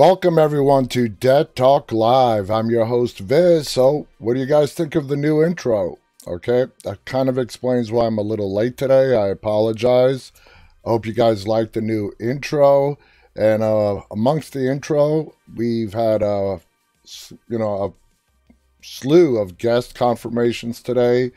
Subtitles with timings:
[0.00, 2.50] Welcome everyone to Dead Talk Live.
[2.50, 3.68] I'm your host Viz.
[3.68, 5.98] So, what do you guys think of the new intro?
[6.26, 9.14] Okay, that kind of explains why I'm a little late today.
[9.14, 10.32] I apologize.
[10.86, 12.96] I hope you guys like the new intro.
[13.36, 16.62] And uh, amongst the intro, we've had a
[17.50, 17.92] you know a
[18.82, 21.30] slew of guest confirmations today.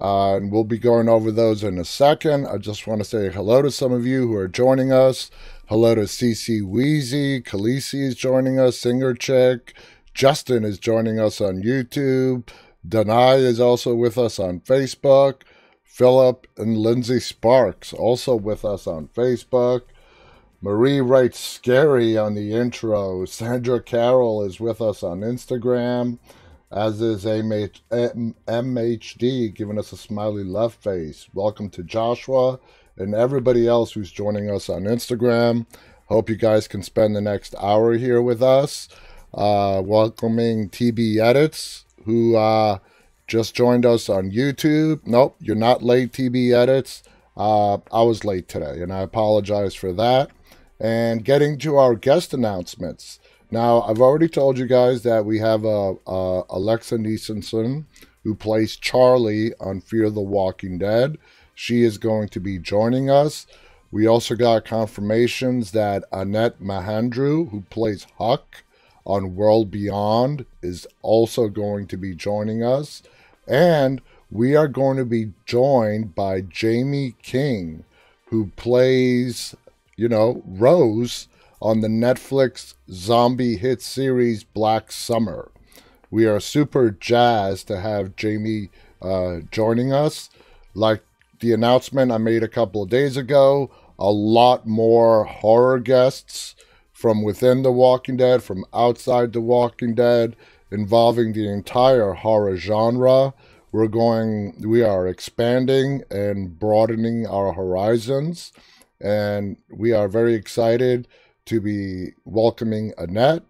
[0.00, 2.46] Uh, and we'll be going over those in a second.
[2.46, 5.30] I just want to say hello to some of you who are joining us.
[5.68, 7.42] Hello to CC Wheezy.
[7.42, 8.78] Khaleesi is joining us.
[8.78, 9.74] Singer Check.
[10.14, 12.48] Justin is joining us on YouTube.
[12.86, 15.42] Danai is also with us on Facebook.
[15.82, 19.80] Philip and Lindsay Sparks also with us on Facebook.
[20.60, 23.24] Marie writes scary on the intro.
[23.24, 26.20] Sandra Carroll is with us on Instagram
[26.70, 31.28] as is MH, MHD giving us a smiley left face.
[31.34, 32.60] Welcome to Joshua
[32.96, 35.66] and everybody else who's joining us on Instagram.
[36.06, 38.88] Hope you guys can spend the next hour here with us.
[39.34, 42.78] Uh, welcoming TB Edits, who uh,
[43.26, 45.00] just joined us on YouTube.
[45.04, 47.02] Nope, you're not late, TB Edits.
[47.36, 50.30] Uh, I was late today, and I apologize for that.
[50.80, 53.18] And getting to our guest announcements.
[53.50, 57.84] Now, I've already told you guys that we have uh, uh, Alexa Nisenson,
[58.24, 61.16] who plays Charlie on Fear the Walking Dead.
[61.58, 63.46] She is going to be joining us.
[63.90, 68.62] We also got confirmations that Annette Mahendru, who plays Huck
[69.06, 73.02] on World Beyond, is also going to be joining us.
[73.48, 77.84] And we are going to be joined by Jaime King,
[78.26, 79.54] who plays,
[79.96, 81.26] you know, Rose
[81.62, 85.50] on the Netflix zombie hit series Black Summer.
[86.10, 88.68] We are super jazzed to have Jaime
[89.00, 90.28] uh, joining us.
[90.74, 91.02] Like
[91.40, 96.54] the announcement I made a couple of days ago, a lot more horror guests
[96.92, 100.36] from within The Walking Dead, from outside The Walking Dead,
[100.70, 103.34] involving the entire horror genre.
[103.72, 108.52] We're going, we are expanding and broadening our horizons,
[109.00, 111.06] and we are very excited
[111.46, 113.42] to be welcoming Annette,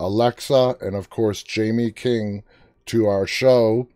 [0.00, 2.42] Alexa, and of course Jaime King
[2.86, 3.88] to our show.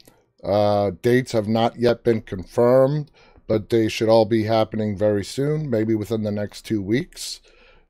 [0.43, 3.11] Uh, dates have not yet been confirmed,
[3.51, 7.41] but they should all be happening very soon, maybe within the next two weeks.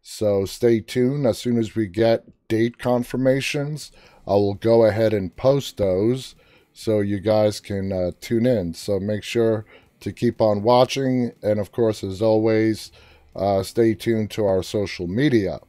[0.01, 1.27] So stay tuned.
[1.27, 3.93] As soon as we get date confirmations,
[4.27, 6.35] I will go ahead and post those
[6.73, 8.73] so you guys can uh, tune in.
[8.73, 9.67] So make sure
[10.01, 11.33] to keep on watching.
[11.43, 12.91] And of course, as always,
[13.37, 15.61] uh, stay tuned to our social media.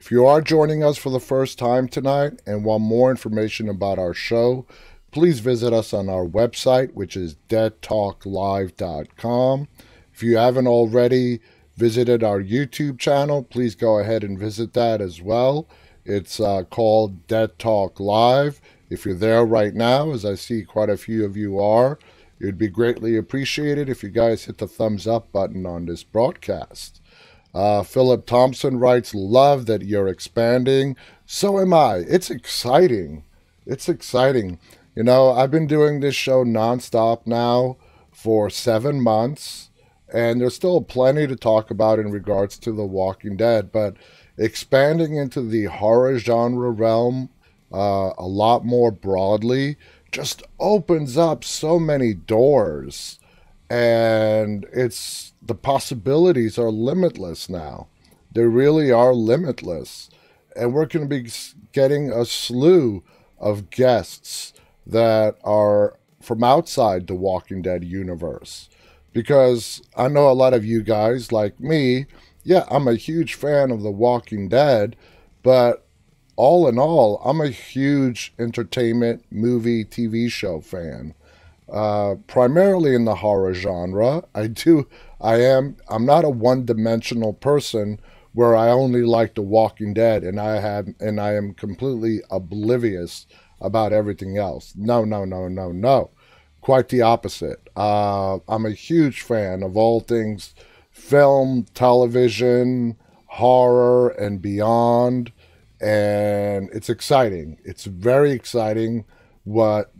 [0.00, 3.98] If you are joining us for the first time tonight and want more information about
[3.98, 4.64] our show,
[5.16, 9.68] please visit us on our website, which is deadtalklive.com.
[10.12, 11.40] If you haven't already
[11.74, 15.66] visited our YouTube channel, please go ahead and visit that as well.
[16.04, 18.60] It's uh, called Dead Talk Live.
[18.90, 21.98] If you're there right now, as I see quite a few of you are,
[22.38, 26.04] it would be greatly appreciated if you guys hit the thumbs up button on this
[26.04, 27.00] broadcast.
[27.54, 30.94] Uh, Philip Thompson writes, Love that you're expanding.
[31.24, 32.04] So am I.
[32.06, 33.24] It's exciting.
[33.64, 34.58] It's exciting.
[34.96, 37.76] You know, I've been doing this show nonstop now
[38.10, 39.68] for seven months,
[40.10, 43.98] and there's still plenty to talk about in regards to The Walking Dead, but
[44.38, 47.28] expanding into the horror genre realm
[47.70, 49.76] uh, a lot more broadly
[50.12, 53.18] just opens up so many doors
[53.68, 57.88] and it's the possibilities are limitless now.
[58.32, 60.08] They really are limitless
[60.54, 61.30] and we're going to be
[61.72, 63.02] getting a slew
[63.38, 64.54] of guests
[64.86, 68.68] that are from outside the walking dead universe
[69.12, 72.06] because i know a lot of you guys like me
[72.44, 74.96] yeah i'm a huge fan of the walking dead
[75.42, 75.86] but
[76.36, 81.14] all in all, I'm a huge entertainment movie TV show fan.
[81.70, 84.22] Uh, primarily in the horror genre.
[84.34, 84.86] I do.
[85.20, 85.76] I am.
[85.88, 87.98] I'm not a one-dimensional person
[88.34, 93.26] where I only like The Walking Dead and I have and I am completely oblivious
[93.60, 94.74] about everything else.
[94.76, 96.10] No, no, no, no, no.
[96.60, 97.68] Quite the opposite.
[97.76, 100.54] Uh, I'm a huge fan of all things
[100.90, 105.32] film, television, horror, and beyond
[105.80, 107.58] and it's exciting.
[107.64, 109.04] It's very exciting
[109.44, 109.92] what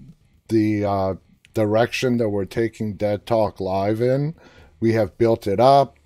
[0.48, 1.14] the uh,
[1.54, 4.34] direction that we're taking Dead Talk Live in.
[4.80, 5.96] We have built it up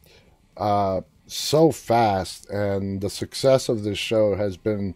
[0.56, 4.94] uh, so fast, and the success of this show has been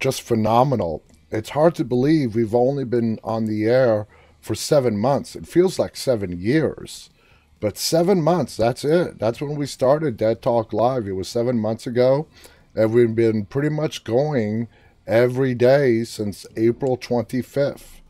[0.00, 1.02] just phenomenal.
[1.30, 4.06] It's hard to believe we've only been on the air
[4.40, 5.34] for seven months.
[5.34, 7.10] It feels like seven years.
[7.60, 9.18] But seven months, that's it.
[9.18, 11.06] That's when we started Dead Talk Live.
[11.06, 12.26] It was seven months ago
[12.74, 14.68] and we've been pretty much going
[15.06, 18.00] every day since April 25th.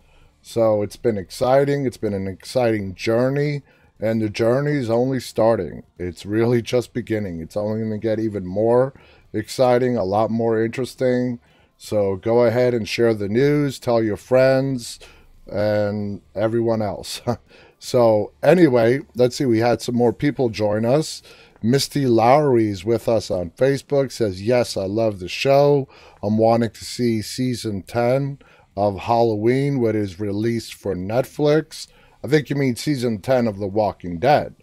[0.43, 1.87] So it's been exciting.
[1.87, 3.63] It's been an exciting journey,
[3.99, 5.85] and the journey is only starting.
[5.99, 7.41] It's really just beginning.
[7.41, 8.93] It's only going to get even more
[9.33, 11.41] exciting, a lot more interesting.
[11.85, 14.99] So go ahead and share the news, tell your friends,
[15.47, 17.21] and everyone else.
[17.79, 19.45] so, anyway, let's see.
[19.45, 21.21] We had some more people join us.
[21.63, 25.87] Misty Lowry is with us on Facebook, says, Yes, I love the show.
[26.23, 28.39] I'm wanting to see season 10
[28.79, 31.87] of Halloween, what is released for Netflix.
[32.25, 34.55] I think you mean season 10 of The Walking Dead.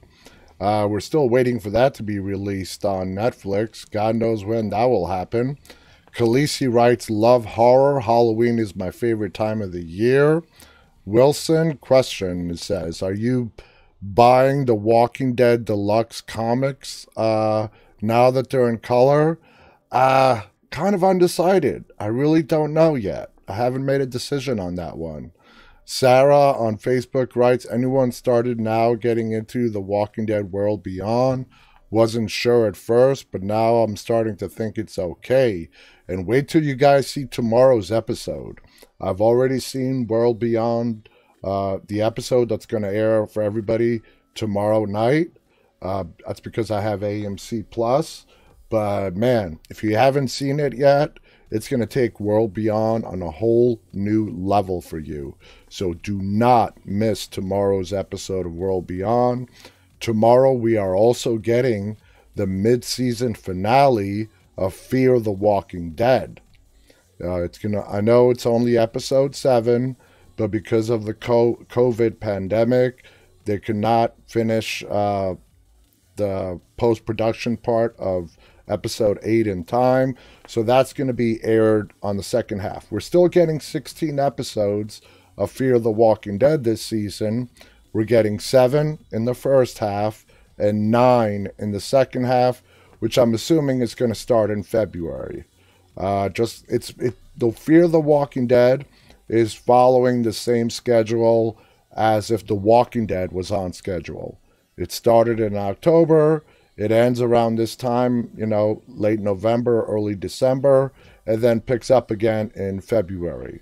[0.60, 3.88] Uh, we're still waiting for that to be released on Netflix.
[3.88, 5.60] God knows when that will happen.
[6.16, 8.02] Khaleesi writes, Love horror.
[8.02, 10.44] Halloween is my favorite time of the year.
[11.06, 13.52] Wilson, question says, Are you
[14.02, 17.70] buying the Walking Dead Deluxe comics uh,
[18.02, 19.40] now that they're in color?
[19.92, 21.86] Uh, kind of undecided.
[22.00, 23.32] I really don't know yet.
[23.48, 25.32] I haven't made a decision on that one.
[25.84, 31.48] Sarah on Facebook writes, Anyone started now getting into the Walking Dead world beyond?
[31.90, 35.70] Wasn't sure at first, but now I'm starting to think it's okay.
[36.12, 38.60] And wait till you guys see tomorrow's episode.
[39.00, 41.08] I've already seen World Beyond,
[41.42, 44.02] uh, the episode that's going to air for everybody
[44.36, 45.32] tomorrow night.
[45.82, 48.26] Uh, that's because I have AMC Plus.
[48.70, 51.18] But man, if you haven't seen it yet,
[51.50, 55.38] it's going to take World Beyond on a whole new level for you.
[55.70, 59.50] So do not miss tomorrow's episode of World Beyond.
[60.02, 61.96] Tomorrow we are also getting
[62.36, 64.28] the mid-season finale
[64.58, 66.42] of Fear the Walking Dead.
[67.24, 67.84] Uh, it's gonna.
[67.88, 69.96] I know it's only episode seven,
[70.38, 73.06] but because of the COVID pandemic,
[73.46, 75.36] they could not finish uh,
[76.16, 78.38] the post-production part of
[78.68, 80.16] episode eight in time.
[80.48, 82.92] So that's going to be aired on the second half.
[82.92, 85.02] We're still getting 16 episodes
[85.38, 87.50] of Fear the Walking Dead this season,
[87.94, 90.26] we're getting seven in the first half
[90.58, 92.64] and nine in the second half,
[93.02, 95.46] which I'm assuming is going to start in February.
[95.98, 97.16] Uh, just it's it.
[97.36, 98.86] The Fear the Walking Dead
[99.28, 101.60] is following the same schedule
[101.92, 104.40] as if The Walking Dead was on schedule.
[104.78, 106.44] It started in October.
[106.78, 110.94] It ends around this time, you know, late November, early December,
[111.26, 113.62] and then picks up again in February.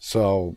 [0.00, 0.56] So,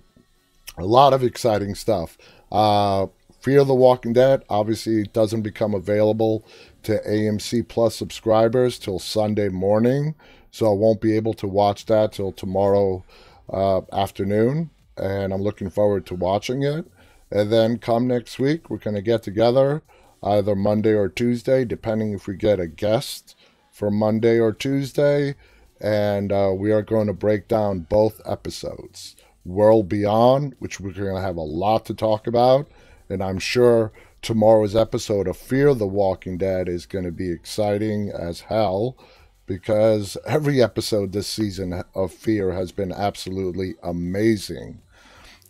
[0.77, 2.17] a lot of exciting stuff.
[2.51, 3.07] Uh,
[3.41, 6.45] Fear the Walking Dead obviously doesn't become available
[6.83, 10.15] to AMC Plus subscribers till Sunday morning,
[10.51, 13.03] so I won't be able to watch that till tomorrow
[13.51, 14.69] uh, afternoon.
[14.97, 16.85] And I'm looking forward to watching it.
[17.31, 19.81] And then come next week, we're going to get together
[20.21, 23.35] either Monday or Tuesday, depending if we get a guest
[23.71, 25.35] for Monday or Tuesday.
[25.81, 29.15] And uh, we are going to break down both episodes.
[29.45, 32.67] World Beyond, which we're going to have a lot to talk about.
[33.09, 33.91] And I'm sure
[34.23, 38.97] tomorrow's episode of Fear the Walking Dead is going to be exciting as hell
[39.45, 44.81] because every episode this season of Fear has been absolutely amazing.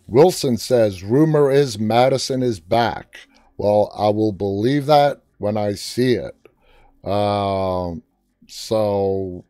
[0.08, 3.16] Wilson says, Rumor is Madison is back.
[3.56, 6.34] Well, I will believe that when I see it.
[7.08, 8.02] Um,
[8.48, 9.44] so,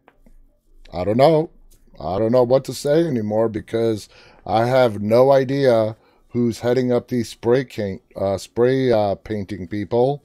[0.92, 1.50] I don't know.
[1.98, 4.10] I don't know what to say anymore because
[4.44, 5.96] I have no idea
[6.34, 10.24] who's heading up these spray paint, uh, spray uh, painting people.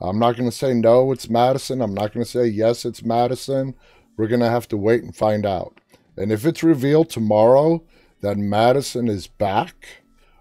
[0.00, 1.82] I'm not going to say no, it's Madison.
[1.82, 3.74] I'm not going to say yes, it's Madison.
[4.16, 5.78] We're going to have to wait and find out.
[6.16, 7.84] And if it's revealed tomorrow
[8.22, 9.86] that Madison is back,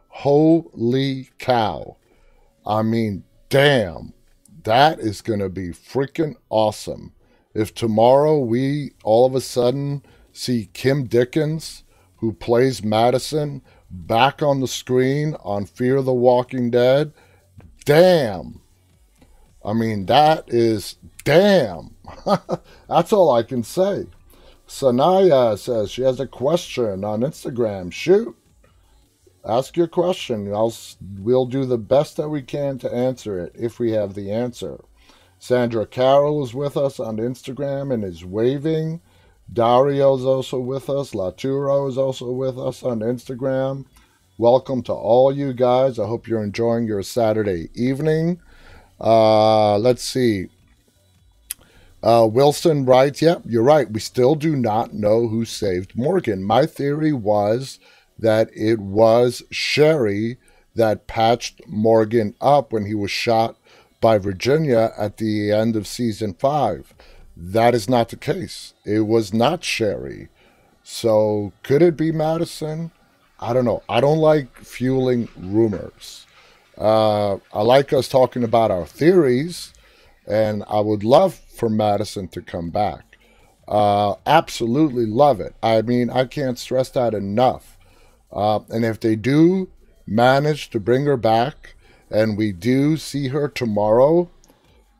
[0.08, 1.98] holy cow.
[2.66, 4.14] I mean, damn,
[4.64, 7.12] that is going to be freaking awesome.
[7.54, 11.84] If tomorrow we all of a sudden see Kim Dickens
[12.20, 17.12] who plays Madison, back on the screen on Fear the Walking Dead.
[17.86, 18.62] Damn.
[19.63, 21.96] I mean, that is damn.
[22.88, 24.08] That's all I can say.
[24.67, 27.91] Sanaya says she has a question on Instagram.
[27.91, 28.36] Shoot.
[29.43, 30.53] Ask your question.
[30.53, 30.74] I'll,
[31.17, 34.79] we'll do the best that we can to answer it if we have the answer.
[35.39, 39.01] Sandra Carroll is with us on Instagram and is waving.
[39.53, 41.12] Dario's also with us.
[41.12, 43.86] Laturo is also with us on Instagram.
[44.38, 45.98] Welcome to all you guys.
[46.00, 48.39] I hope you're enjoying your Saturday evening.
[49.01, 50.48] Uh, let's see.
[52.01, 53.91] Uh, Wilson writes, Yep, yeah, you're right.
[53.91, 56.44] We still do not know who saved Morgan.
[56.44, 57.79] My theory was
[58.18, 60.38] that it was Sherry
[60.75, 63.58] that patched Morgan up when he was shot
[64.00, 66.94] by Virginia at the end of season five.
[67.41, 68.74] That is not the case.
[68.86, 70.27] It was not Sherry.
[70.84, 72.91] So could it be Madison?
[73.39, 73.81] I don't know.
[73.88, 76.25] I don't like fueling rumors.
[76.77, 79.74] Uh, I like us talking about our theories,
[80.27, 83.17] and I would love for Madison to come back.
[83.67, 85.55] Uh, absolutely love it.
[85.63, 87.77] I mean, I can't stress that enough.
[88.31, 89.69] Uh, and if they do
[90.05, 91.75] manage to bring her back,
[92.10, 94.29] and we do see her tomorrow,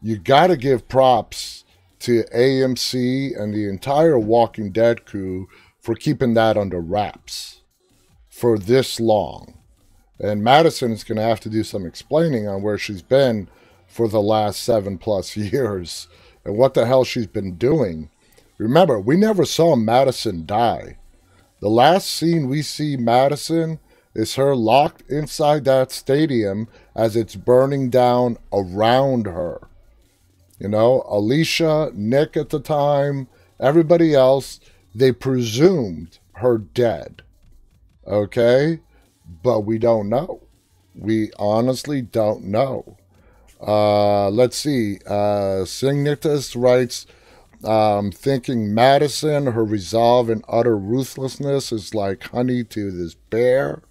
[0.02, 1.66] you got to give props
[2.00, 5.48] to AMC and the entire Walking Dead crew
[5.80, 7.62] for keeping that under wraps
[8.30, 9.58] for this long.
[10.20, 13.50] And Madison is going to have to do some explaining on where she's been
[13.88, 16.08] for the last seven plus years
[16.44, 18.10] and what the hell she's been doing.
[18.58, 20.98] Remember, we never saw Madison die.
[21.62, 23.80] The last scene we see Madison
[24.14, 29.69] is her locked inside that stadium as it's burning down around her.
[30.60, 33.28] You know, Alicia, Nick at the time,
[33.60, 34.60] everybody else,
[34.94, 37.22] they presumed her dead.
[38.06, 38.82] Okay?
[39.44, 40.42] But we don't know.
[40.96, 42.98] We honestly don't know.
[43.66, 45.00] Uh, let's see.
[45.06, 47.06] Uh, Signitus writes,
[47.64, 53.82] um, thinking Madison, her resolve and utter ruthlessness is like honey to this bear.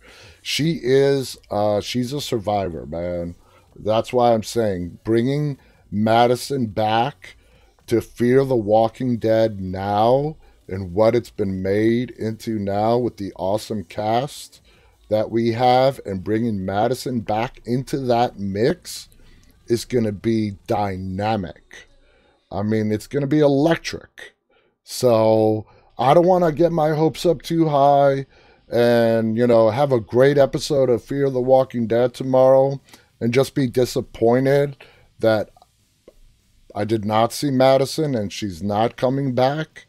[0.43, 3.37] She is, uh, she's a survivor, man.
[3.77, 5.59] That's why I'm saying bringing
[5.91, 7.37] Madison back
[7.87, 10.37] to Fear the Walking Dead now
[10.69, 14.61] and what it's been made into now with the awesome cast
[15.09, 19.09] that we have and bringing Madison back into that mix
[19.67, 21.89] is going to be dynamic.
[22.51, 24.35] I mean, it's going to be electric.
[24.85, 25.67] So
[25.99, 28.27] I don't want to get my hopes up too high
[28.71, 32.81] and, you know, have a great episode of Fear the Walking Dead tomorrow
[33.21, 34.77] and just be disappointed
[35.19, 35.51] that
[36.79, 39.87] I did not see Madison and she's not coming back.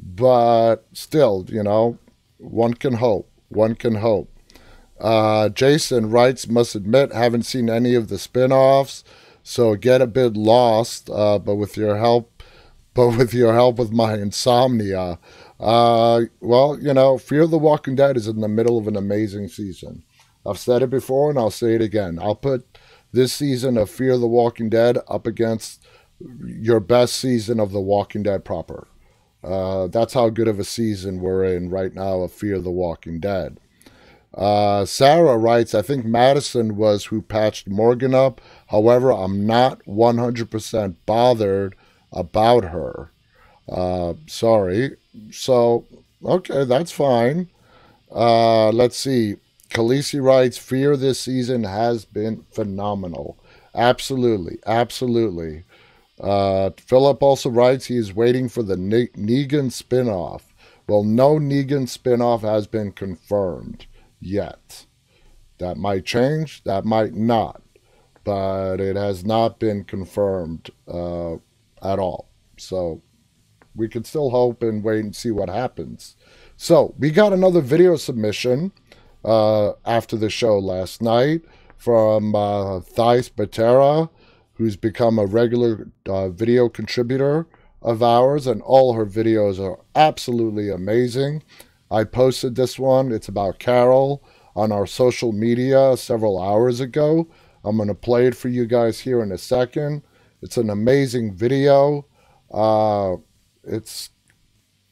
[0.00, 1.98] But still, you know,
[2.38, 3.30] one can hope.
[3.48, 4.30] One can hope.
[5.00, 9.04] Uh, Jason writes, must admit, haven't seen any of the spin offs,
[9.42, 12.42] so get a bit lost, uh, but with your help,
[12.94, 15.18] but with your help with my insomnia.
[15.60, 19.48] Uh, well, you know, Fear the Walking Dead is in the middle of an amazing
[19.48, 20.02] season.
[20.46, 22.18] I've said it before and I'll say it again.
[22.20, 22.78] I'll put
[23.12, 25.83] this season of Fear the Walking Dead up against
[26.44, 28.86] your best season of The Walking Dead proper.
[29.42, 33.20] Uh, that's how good of a season we're in right now of Fear the Walking
[33.20, 33.58] Dead.
[34.32, 38.40] Uh, Sarah writes, I think Madison was who patched Morgan up.
[38.68, 41.76] However, I'm not 100% bothered
[42.12, 43.10] about her.
[43.68, 44.96] Uh, sorry.
[45.30, 45.84] So,
[46.24, 47.48] okay, that's fine.
[48.10, 49.36] Uh, let's see.
[49.70, 53.36] Khaleesi writes, Fear this season has been phenomenal.
[53.74, 54.58] Absolutely.
[54.66, 55.64] Absolutely.
[56.20, 60.42] Uh, Philip also writes he is waiting for the ne- Negan spinoff.
[60.88, 63.86] Well, no Negan spinoff has been confirmed
[64.20, 64.86] yet.
[65.58, 67.62] That might change, that might not,
[68.22, 71.34] but it has not been confirmed uh,
[71.82, 72.28] at all.
[72.58, 73.02] So
[73.74, 76.16] we can still hope and wait and see what happens.
[76.56, 78.72] So we got another video submission
[79.24, 81.42] uh, after the show last night
[81.76, 84.08] from uh, Thais Batera
[84.54, 87.46] who's become a regular uh, video contributor
[87.82, 91.42] of ours, and all her videos are absolutely amazing.
[91.90, 94.22] I posted this one, it's about Carol,
[94.56, 97.28] on our social media several hours ago.
[97.64, 100.02] I'm going to play it for you guys here in a second.
[100.42, 102.06] It's an amazing video.
[102.52, 103.16] Uh,
[103.64, 104.10] it's,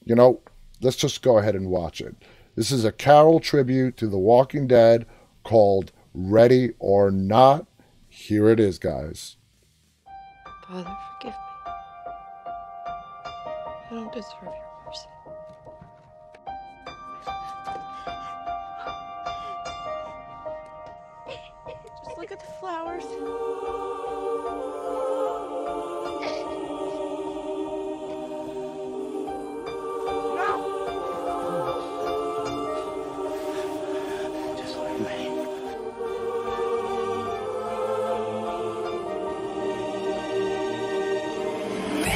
[0.04, 0.40] you know,
[0.80, 2.16] let's just go ahead and watch it.
[2.56, 5.06] This is a Carol tribute to The Walking Dead
[5.44, 7.66] called Ready or Not.
[8.08, 9.36] Here it is, guys.
[10.72, 11.38] Father, forgive me.
[13.26, 14.52] I don't deserve your
[14.86, 15.08] mercy.
[22.06, 23.04] Just look at the flowers.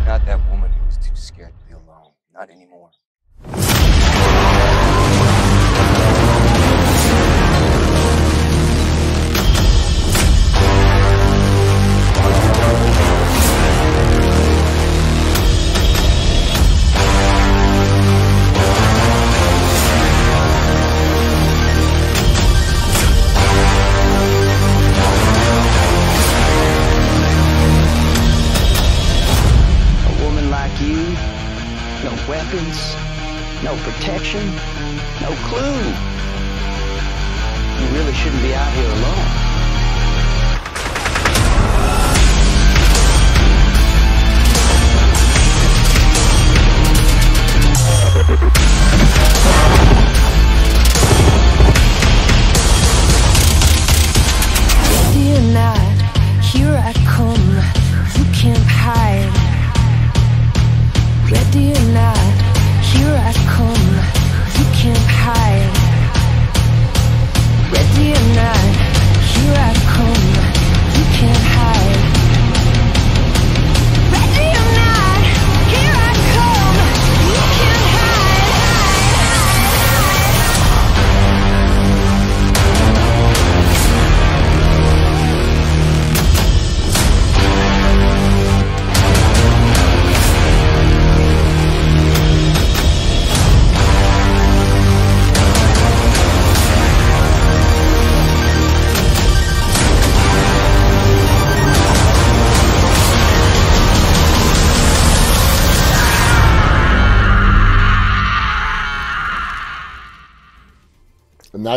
[0.07, 2.13] Not that woman who was too scared to be alone.
[2.35, 2.88] Not anymore.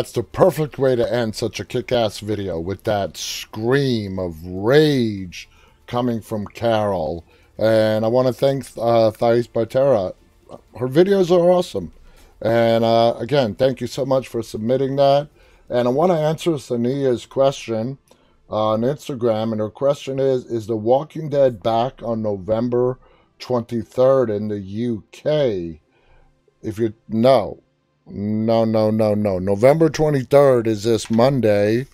[0.02, 4.44] That's the perfect way to end such a kick ass video with that scream of
[4.44, 5.48] rage
[5.86, 7.24] coming from Carol.
[7.56, 10.12] And I want to thank uh, Thais Bartera.
[10.76, 11.92] Her videos are awesome.
[12.40, 15.28] And uh, again, thank you so much for submitting that.
[15.70, 17.96] And I want to answer Sania's question
[18.50, 19.52] on Instagram.
[19.52, 22.98] And her question is Is The Walking Dead back on November
[23.38, 25.80] 23rd in the UK?
[26.60, 27.62] If you no,
[28.12, 29.38] no, no, no, no.
[29.38, 31.86] November 23rd is this Monday.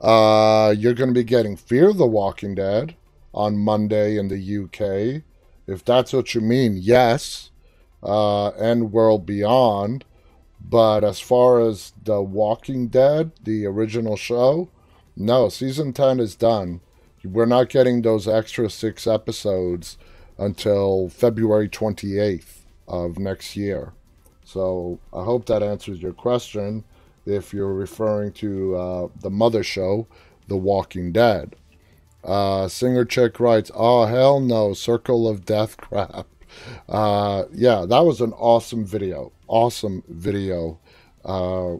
[0.00, 2.96] Uh, you're going to be getting Fear the Walking Dead
[3.32, 5.22] on Monday in the UK.
[5.68, 7.50] If that's what you mean, yes.
[8.02, 10.04] Uh, and World Beyond.
[10.60, 14.68] But as far as The Walking Dead, the original show,
[15.16, 16.80] no, season 10 is done.
[17.24, 19.96] We're not getting those extra six episodes
[20.38, 23.92] until February 28th of next year.
[24.52, 26.84] So I hope that answers your question
[27.24, 30.06] if you're referring to uh, the mother show,
[30.48, 31.56] The Walking Dead.
[32.22, 36.26] Uh, Singer Chick writes, Oh, hell no, Circle of Death crap.
[36.86, 39.32] Uh, yeah, that was an awesome video.
[39.48, 40.78] Awesome video.
[41.24, 41.76] Uh,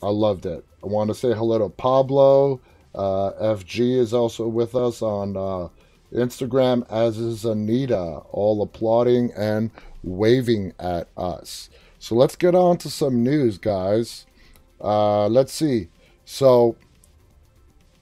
[0.00, 0.64] I loved it.
[0.84, 2.60] I want to say hello to Pablo.
[2.94, 5.68] Uh, FG is also with us on uh,
[6.12, 9.70] Instagram, as is Anita, all applauding and
[10.02, 11.70] waving at us.
[11.98, 14.26] So let's get on to some news, guys.
[14.80, 15.88] Uh, let's see.
[16.24, 16.76] So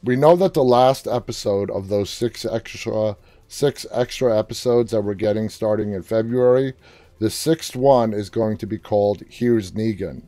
[0.05, 3.17] we know that the last episode of those six extra
[3.49, 6.75] six extra episodes that we're getting starting in February,
[7.19, 10.23] the sixth one is going to be called Here's Negan.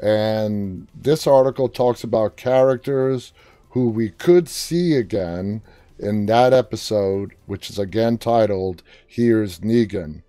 [0.00, 3.32] And this article talks about characters
[3.70, 5.62] who we could see again
[5.98, 10.22] in that episode, which is again titled Here's Negan.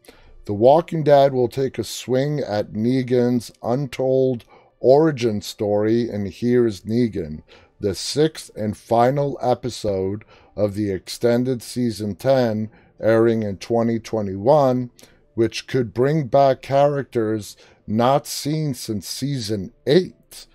[0.50, 4.46] The Walking Dead will take a swing at Negan's untold
[4.80, 7.44] origin story in Here's Negan,
[7.80, 14.90] the sixth and final episode of the extended season 10 airing in 2021,
[15.36, 20.48] which could bring back characters not seen since season 8,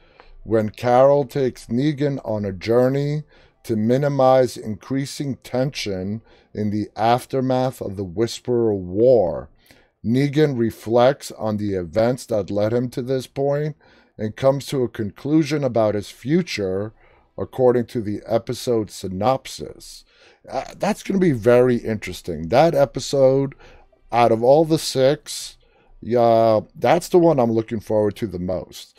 [0.42, 3.22] when Carol takes Negan on a journey
[3.62, 6.20] to minimize increasing tension
[6.52, 9.50] in the aftermath of the Whisperer War.
[10.04, 13.76] Negan reflects on the events that led him to this point
[14.18, 16.92] and comes to a conclusion about his future,
[17.38, 20.04] according to the episode synopsis.
[20.48, 22.48] Uh, that's going to be very interesting.
[22.48, 23.54] That episode,
[24.12, 25.56] out of all the six,
[26.00, 28.98] yeah, that's the one I'm looking forward to the most.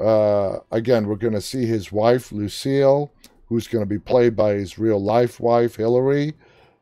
[0.00, 3.12] Uh, again, we're going to see his wife, Lucille,
[3.46, 6.34] who's going to be played by his real life wife, Hilarie,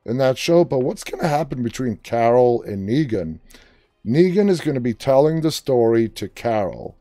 [0.04, 0.64] in that show.
[0.64, 3.40] But what's going to happen between Carol and Negan?
[4.06, 6.96] Negan is going to be telling the story to Carol.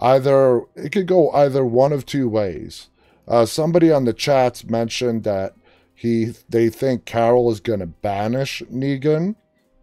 [0.00, 2.88] Either it could go either one of two ways.
[3.28, 5.54] Uh, somebody on the chats mentioned that
[5.94, 9.36] he they think Carol is going to banish Negan.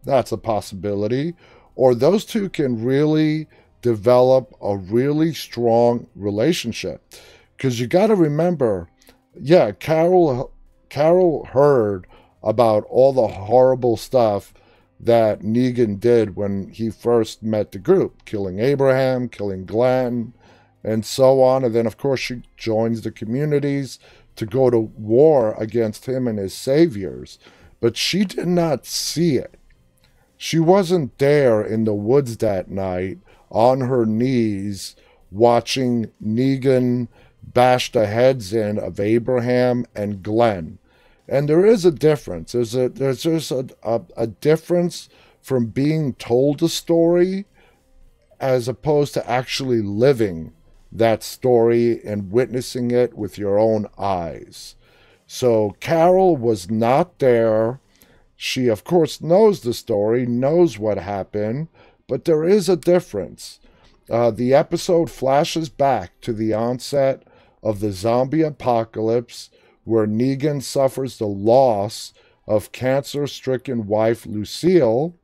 [0.03, 1.35] That's a possibility.
[1.75, 3.47] Or those two can really
[3.81, 7.01] develop a really strong relationship.
[7.55, 8.89] Because you got to remember,
[9.39, 10.51] yeah, Carol
[10.89, 12.07] Carol heard
[12.43, 14.53] about all the horrible stuff
[14.99, 20.33] that Negan did when he first met the group, killing Abraham, killing Glenn,
[20.83, 21.63] and so on.
[21.63, 23.99] And then, of course, she joins the communities
[24.35, 27.39] to go to war against him and his saviors.
[27.79, 29.55] But she did not see it.
[30.37, 34.95] She wasn't there in the woods that night on her knees
[35.31, 37.07] watching Negan
[37.43, 40.79] bash the heads in of Abraham and Glenn.
[41.29, 42.53] And there is a difference.
[42.53, 45.09] There's a there's just a, a, a difference
[45.41, 47.45] from being told a story
[48.39, 50.53] as opposed to actually living
[50.91, 54.75] that story and witnessing it with your own eyes.
[55.27, 57.79] So Carol was not there.
[58.35, 61.67] She, of course, knows the story, knows what happened,
[62.07, 63.59] but there is a difference.
[64.09, 67.23] Uh, the episode flashes back to the onset
[67.61, 69.51] of the zombie apocalypse,
[69.89, 72.13] where Negan suffers the loss
[72.47, 75.15] of cancer stricken wife Lucille,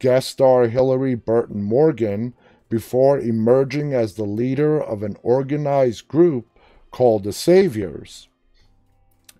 [0.00, 2.34] guest star Hilarie Burton Morgan,
[2.68, 6.48] before emerging as the leader of an organized group
[6.90, 8.26] called the Saviors.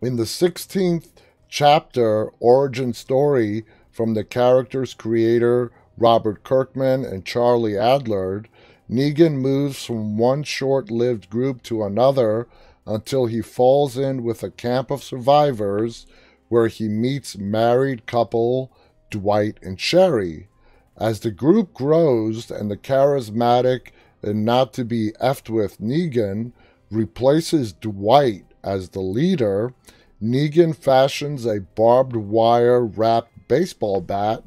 [0.00, 1.08] In the 16th
[1.48, 8.46] chapter origin story from the character's creator Robert Kirkman and Charlie Adlard,
[8.88, 12.46] Negan moves from one short lived group to another
[12.88, 16.06] until he falls in with a camp of survivors
[16.48, 18.72] where he meets married couple
[19.10, 20.48] Dwight and Sherry.
[20.96, 23.88] As the group grows and the charismatic
[24.22, 26.52] and not to be effed with Negan
[26.90, 29.74] replaces Dwight as the leader,
[30.20, 34.42] Negan fashions a barbed wire wrapped baseball bat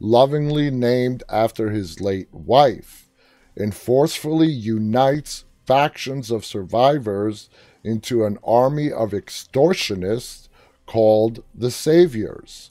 [0.00, 3.08] lovingly named after his late wife
[3.56, 7.48] and forcefully unites factions of survivors
[7.84, 10.48] into an army of extortionists
[10.86, 12.70] called the Saviors.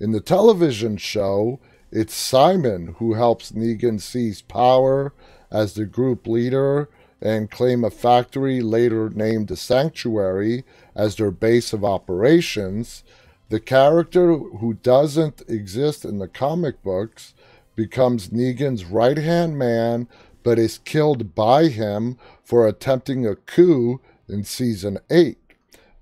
[0.00, 5.12] In the television show, it's Simon who helps Negan seize power
[5.50, 6.88] as the group leader
[7.20, 13.04] and claim a factory later named the Sanctuary as their base of operations.
[13.48, 17.34] The character who doesn't exist in the comic books
[17.76, 20.08] becomes Negan's right hand man,
[20.42, 24.00] but is killed by him for attempting a coup
[24.32, 25.38] in season 8.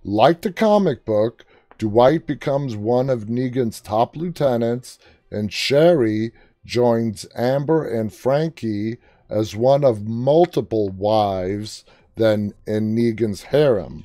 [0.04, 1.44] Like the comic book,
[1.78, 4.98] Dwight becomes one of Negan's top lieutenants,
[5.30, 6.32] and Sherry
[6.64, 11.84] joins Amber and Frankie as one of multiple wives
[12.16, 14.04] then in Negan's harem.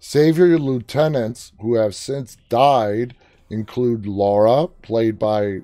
[0.00, 3.14] Savior lieutenants who have since died
[3.48, 5.60] include Laura, played by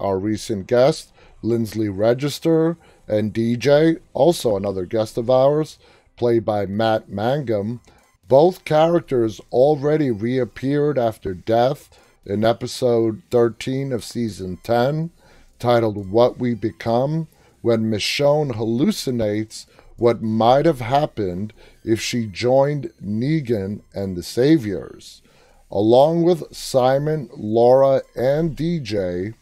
[0.00, 1.12] our recent guest,
[1.42, 5.78] Lindsley Register, and DJ, also another guest of ours,
[6.16, 7.80] played by Matt Mangum.
[8.28, 11.90] Both characters already reappeared after death
[12.24, 15.10] in episode 13 of season 10,
[15.58, 17.28] titled What We Become,
[17.60, 21.52] when Michonne hallucinates what might have happened
[21.84, 25.22] if she joined Negan and the Saviors.
[25.70, 29.34] Along with Simon, Laura, and DJ,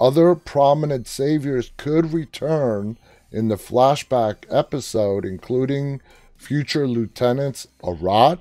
[0.00, 2.98] other prominent Saviors could return
[3.30, 6.00] in the flashback episode, including
[6.36, 8.38] future Lieutenants Arat,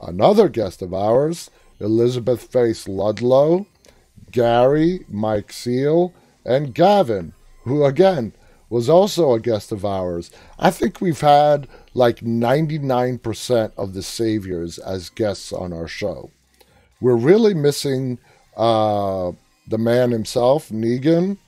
[0.00, 3.66] another guest of ours, Elizabeth Face Ludlow,
[4.30, 6.12] Gary, Mike Seal,
[6.44, 7.32] and Gavin,
[7.64, 8.32] who again
[8.70, 10.30] was also a guest of ours.
[10.58, 16.30] I think we've had like 99% of the Saviors as guests on our show.
[17.00, 18.18] We're really missing
[18.56, 19.32] uh,
[19.66, 21.38] the man himself, Negan,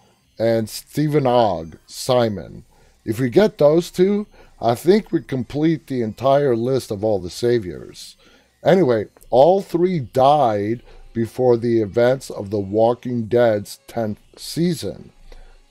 [0.40, 2.64] and Steven Ogg, Simon.
[3.04, 4.26] If we get those two,
[4.58, 8.16] I think we complete the entire list of all the Saviors.
[8.64, 15.12] Anyway, all three died before the events of The Walking Dead's 10th season.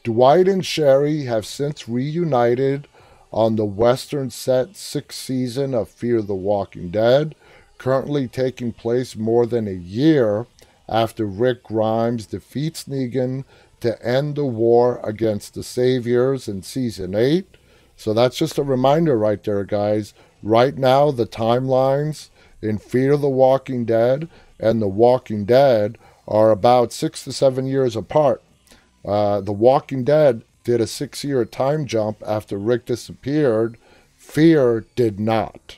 [0.03, 2.87] Dwight and Sherry have since reunited
[3.33, 7.33] on the Western set sixth season of Fear the Walking Dead,
[7.79, 10.45] currently taking place more than a year
[10.87, 13.45] after Rick Grimes defeats Negan
[13.81, 17.57] to end the war against the Saviors in season 8.
[17.95, 20.13] So that's just a reminder right there, guys.
[20.41, 22.29] Right now, the timelines
[22.61, 27.95] in Fear the Walking Dead and The Walking Dead are about six to seven years
[27.95, 28.41] apart.
[29.03, 33.77] Uh, the Walking Dead did a six year time jump after Rick disappeared.
[34.15, 35.77] Fear did not.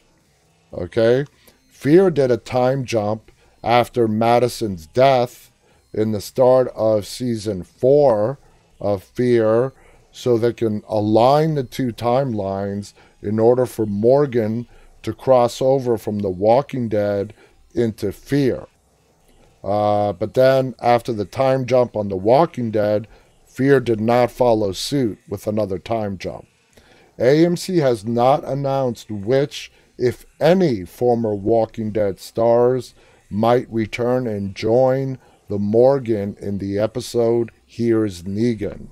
[0.74, 1.26] Okay?
[1.70, 3.32] Fear did a time jump
[3.64, 5.51] after Madison's death
[5.94, 8.40] in the start of season four
[8.80, 9.74] of Fear
[10.12, 14.68] so they can align the two timelines in order for Morgan
[15.04, 17.34] to cross over from The Walking Dead
[17.74, 18.68] into Fear.
[19.64, 23.08] Uh, but then, after the time jump on The Walking Dead,
[23.46, 26.48] Fear did not follow suit with another time jump.
[27.20, 32.96] AMC has not announced which, if any, former Walking Dead stars
[33.30, 35.20] might return and join
[35.52, 38.88] the Morgan in the episode Here's Negan.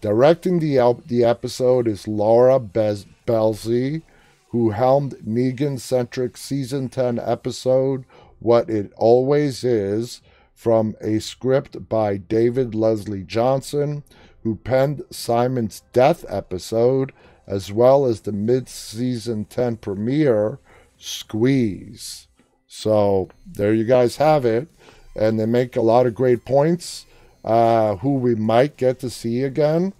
[0.00, 4.00] Directing the, the episode is Laura Bez- Belsey,
[4.48, 8.06] who helmed Negan centric season 10 episode
[8.38, 10.22] What It Always Is
[10.54, 14.02] from a script by David Leslie Johnson,
[14.42, 17.12] who penned Simon's Death episode,
[17.46, 20.60] as well as the mid season 10 premiere,
[20.96, 22.26] Squeeze.
[22.66, 24.68] So there you guys have it.
[25.16, 27.06] And they make a lot of great points.
[27.42, 29.94] Uh, who we might get to see again.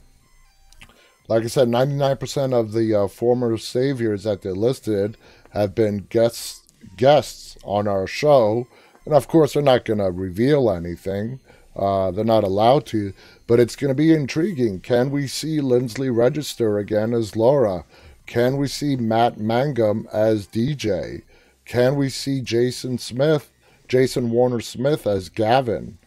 [1.27, 5.16] Like I said, 99% of the uh, former saviors that they listed
[5.51, 6.61] have been guests
[6.96, 8.66] guests on our show,
[9.05, 11.40] and of course they're not going to reveal anything.
[11.75, 13.12] Uh, they're not allowed to,
[13.46, 14.81] but it's going to be intriguing.
[14.81, 17.85] Can we see Lindsley Register again as Laura?
[18.27, 21.23] Can we see Matt Mangum as DJ?
[21.64, 23.49] Can we see Jason Smith,
[23.90, 25.98] Jason Warner Smith as Gavin?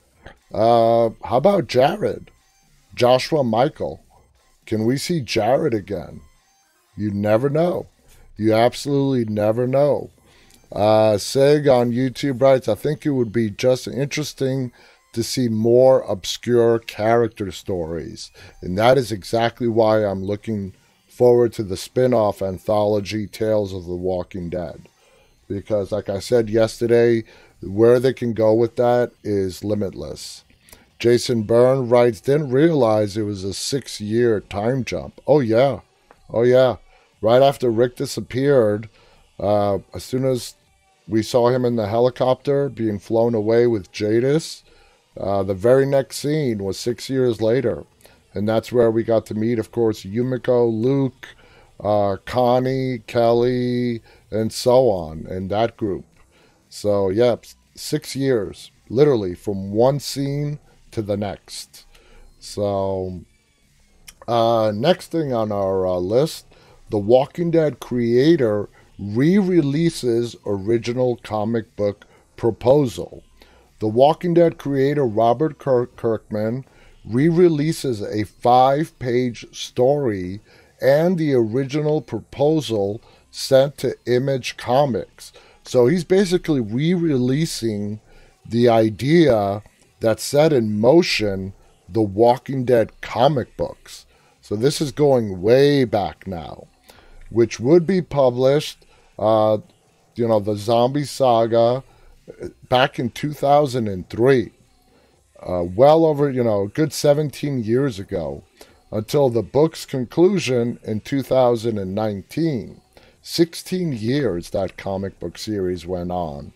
[0.54, 2.32] Uh, how about Jared?
[2.96, 4.02] Joshua Mikel?
[4.66, 6.22] Can we see Jared again?
[6.96, 7.88] You never know.
[8.38, 10.12] You absolutely never know.
[10.72, 14.72] Uh, Sig on YouTube writes, I think it would be just interesting
[15.12, 18.32] to see more obscure character stories.
[18.62, 20.74] And that is exactly why I'm looking
[21.10, 24.88] forward to the spin off anthology Tales of the Walking Dead.
[25.50, 27.26] Because, like I said yesterday,
[27.66, 30.44] where they can go with that is limitless.
[31.00, 35.20] Jason Byrne writes, didn't realize it was a six year time jump.
[35.28, 35.82] Oh, yeah.
[36.30, 36.78] Oh, yeah.
[37.22, 38.90] Right after Rick disappeared,
[39.40, 40.56] uh, as soon as
[41.08, 44.64] we saw him in the helicopter being flown away with Jadis,
[45.20, 47.84] uh, the very next scene was six years later.
[48.34, 51.28] And that's where we got to meet, of course, Yumiko, Luke,
[51.80, 56.06] uh, Connie, Kelly, and so on, and that group.
[56.74, 57.36] So, yeah,
[57.76, 60.58] six years, literally, from one scene
[60.90, 61.86] to the next.
[62.40, 63.22] So,
[64.28, 66.48] uh, next thing on our uh, list
[66.90, 72.08] The Walking Dead creator re releases original comic book
[72.38, 73.24] proposal.
[73.78, 76.66] The Walking Dead creator Robert Kirk- Kirkman
[77.06, 80.42] re releases a five page story
[80.82, 85.34] and the original proposal sent to Image Comics.
[85.64, 88.00] So he's basically re releasing
[88.46, 89.64] the idea
[90.02, 91.54] that set in motion
[91.88, 94.06] the Walking Dead comic books.
[94.42, 96.68] So this is going way back now,
[97.30, 98.86] which would be published,
[99.18, 99.60] uh,
[100.16, 101.84] you know, the Zombie Saga
[102.42, 104.52] uh, back in 2003.
[105.42, 108.44] Uh, well over, you know, a good 17 years ago,
[108.92, 112.82] until the book's conclusion in 2019.
[113.26, 116.52] 16 years that comic book series went on.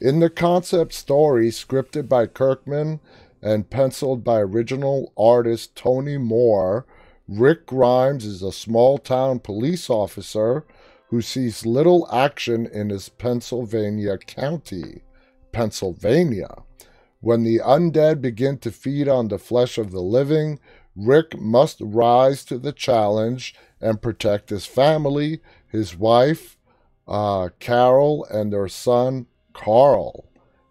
[0.00, 3.00] In the concept story, scripted by Kirkman
[3.42, 6.86] and penciled by original artist Tony Moore,
[7.26, 10.64] Rick Grimes is a small town police officer
[11.08, 15.02] who sees little action in his Pennsylvania county,
[15.50, 16.62] Pennsylvania.
[17.20, 20.60] When the undead begin to feed on the flesh of the living,
[20.94, 25.40] Rick must rise to the challenge and protect his family,
[25.72, 26.58] his wife,
[27.08, 30.26] uh, Carol, and their son, Carl.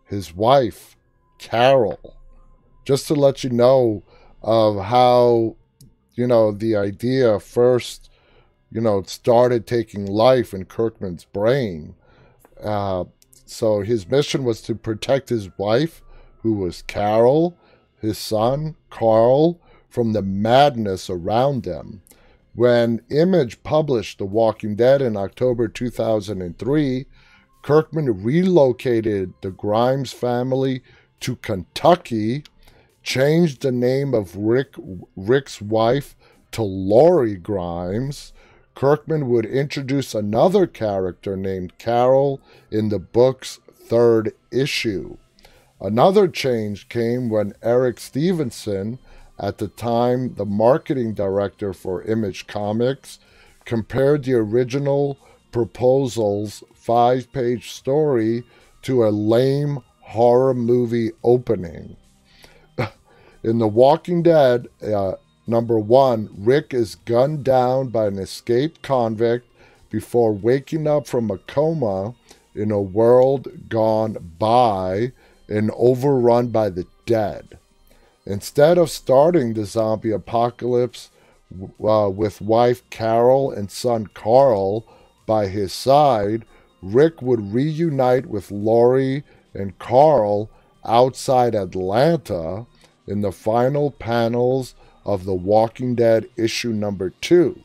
[0.06, 0.96] His wife,
[1.40, 2.16] Carol.
[2.86, 4.04] Just to let you know
[4.44, 5.56] of how,
[6.14, 8.12] you know, the idea first,
[8.72, 11.96] you know, started taking life in Kirkman's brain.
[12.64, 13.06] Uh,
[13.46, 16.04] so his mission was to protect his wife,
[16.44, 17.58] who was Carol,
[18.00, 19.60] his son, Carl,
[19.90, 22.02] from the madness around them.
[22.62, 27.08] When Image published The Walking Dead in October 2003,
[27.64, 30.84] Kirkman relocated the Grimes family
[31.22, 32.44] to Kentucky,
[33.02, 34.76] changed the name of Rick,
[35.16, 36.16] Rick's wife
[36.52, 38.32] to Lori Grimes.
[38.76, 45.18] Kirkman would introduce another character named Carol in the book's third issue.
[45.80, 49.00] Another change came when Eric Stevenson,
[49.42, 53.20] at the time the marketing director for Image Comics,
[53.66, 55.18] compared the original
[55.52, 58.44] proposal's five page story
[58.84, 61.98] to a lame horror movie opening.
[63.44, 65.14] In The Walking Dead, uh,
[65.48, 69.48] number one, Rick is gunned down by an escaped convict
[69.90, 72.14] before waking up from a coma
[72.54, 75.12] in a world gone by
[75.48, 77.58] and overrun by the dead.
[78.26, 81.10] Instead of starting the zombie apocalypse
[81.84, 84.86] uh, with wife Carol and son Carl
[85.26, 86.46] by his side,
[86.82, 90.50] Rick would reunite with Lori and Carl
[90.86, 92.66] outside Atlanta
[93.08, 97.62] in the final panels of The Walking Dead issue number two.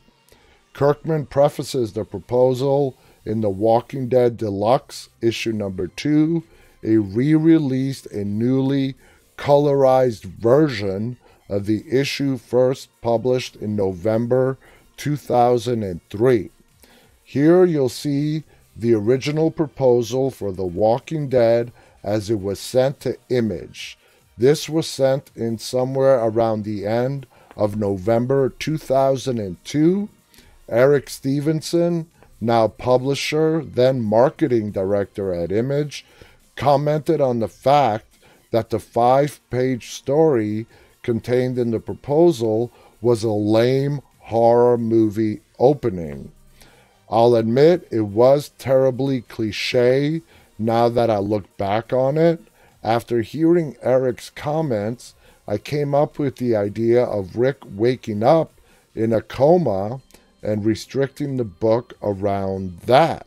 [0.73, 6.43] Kirkman prefaces the proposal in The Walking Dead Deluxe issue number two,
[6.83, 8.95] a re released and newly
[9.37, 11.17] colorized version
[11.49, 14.57] of the issue first published in November
[14.97, 16.49] 2003.
[17.23, 18.43] Here you'll see
[18.75, 21.71] the original proposal for The Walking Dead
[22.03, 23.97] as it was sent to Image.
[24.37, 30.09] This was sent in somewhere around the end of November 2002.
[30.69, 32.07] Eric Stephenson,
[32.39, 36.05] now publisher, then marketing director at Image,
[36.55, 38.06] commented on the fact
[38.51, 40.65] that the five page story
[41.03, 46.31] contained in the proposal was a lame horror movie opening.
[47.09, 50.21] I'll admit it was terribly cliche
[50.59, 52.41] now that I look back on it.
[52.83, 55.13] After hearing Eric's comments,
[55.47, 58.51] I came up with the idea of Rick waking up
[58.93, 60.01] in a coma
[60.43, 63.25] and restricting the book around that.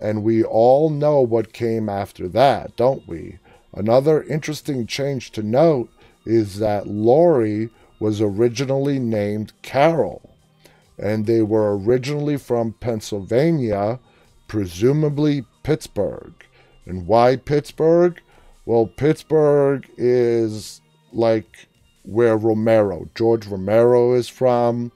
[0.00, 3.38] And we all know what came after that, don't we?
[3.74, 5.90] Another interesting change to note
[6.24, 10.36] is that Lori was originally named Carol,
[10.98, 13.98] and they were originally from Pennsylvania,
[14.48, 16.34] presumably Pittsburgh.
[16.84, 18.20] And why Pittsburgh?
[18.66, 20.80] Well, Pittsburgh is
[21.12, 21.68] like
[22.04, 24.92] where Romero, George Romero is from.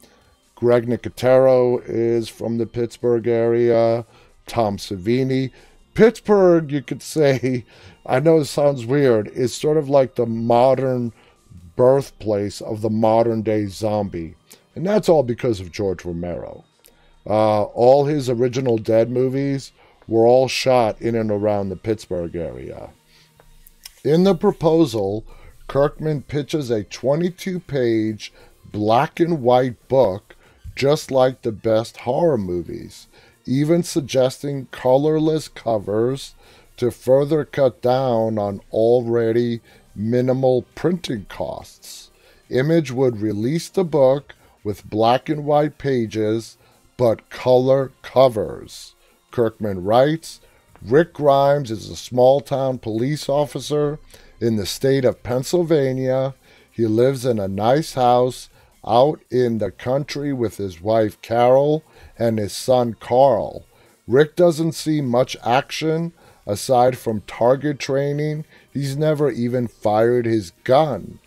[0.54, 4.06] Greg Nicotero is from the Pittsburgh area.
[4.46, 5.50] Tom Savini.
[5.94, 7.64] Pittsburgh, you could say,
[8.08, 11.12] I know it sounds weird, It's sort of like the modern
[11.74, 14.34] birthplace of the modern day zombie.
[14.74, 16.64] And that's all because of George Romero.
[17.26, 19.72] Uh, all his original Dead movies
[20.06, 22.90] were all shot in and around the Pittsburgh area.
[24.04, 25.24] In the proposal,
[25.66, 28.32] Kirkman pitches a 22 page
[28.70, 30.36] black and white book
[30.76, 33.08] just like the best horror movies,
[33.46, 36.34] even suggesting colorless covers
[36.76, 39.60] to further cut down on already
[39.94, 42.10] minimal printing costs.
[42.50, 46.56] Image would release the book with black and white pages
[46.96, 48.94] but color covers.
[49.30, 50.40] Kirkman writes
[50.82, 53.98] Rick Grimes is a small town police officer
[54.40, 56.34] in the state of Pennsylvania.
[56.70, 58.48] He lives in a nice house
[58.86, 61.82] out in the country with his wife Carol
[62.18, 63.64] and his son Carl.
[64.06, 66.12] Rick doesn't see much action
[66.46, 68.44] aside from target training.
[68.72, 71.18] He's never even fired his gun.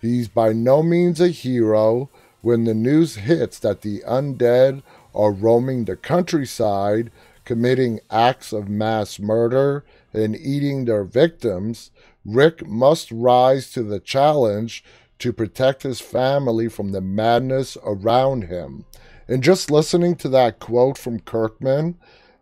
[0.00, 4.82] He's by no means a hero when the news hits that the undead
[5.14, 7.10] are roaming the countryside,
[7.44, 11.90] committing acts of mass murder and eating their victims.
[12.24, 14.84] Rick must rise to the challenge
[15.18, 18.84] to protect his family from the madness around him.
[19.28, 21.96] And just listening to that quote from Kirkman,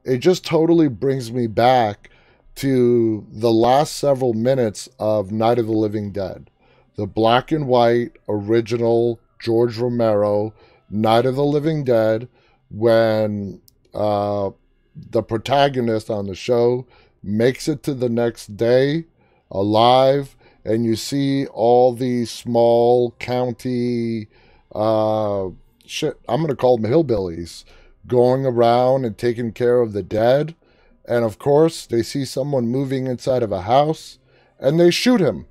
[0.05, 2.09] it just totally brings me back
[2.57, 6.51] to the last several minutes of Night of the Living Dead.
[6.97, 10.53] The black and white original George Romero
[10.91, 12.29] Night of the Living Dead
[12.71, 13.61] when
[13.95, 14.51] uh,
[14.95, 16.87] the protagonist on the show
[17.23, 19.05] makes it to the next day
[19.51, 24.29] alive and you see all these small county
[24.75, 25.49] uh,
[25.87, 26.21] shit.
[26.29, 27.65] I'm gonna call them hillbillies
[28.07, 30.55] going around and taking care of the dead,
[31.11, 34.21] and of course they see someone moving inside of a house,
[34.61, 35.47] and they shoot him.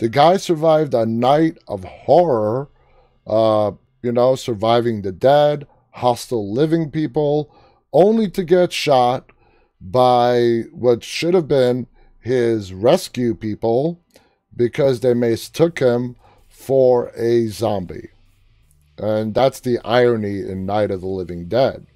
[0.00, 2.68] The guy survived a night of horror,
[3.24, 3.72] uh,
[4.02, 7.54] you know, surviving the dead, hostile living people,
[7.92, 9.30] only to get shot
[9.80, 11.86] by what should have been
[12.18, 14.00] his rescue people
[14.56, 16.16] because they mistook him
[16.48, 18.08] for a zombie.
[18.98, 21.86] And that's the irony in Night of the Living Dead.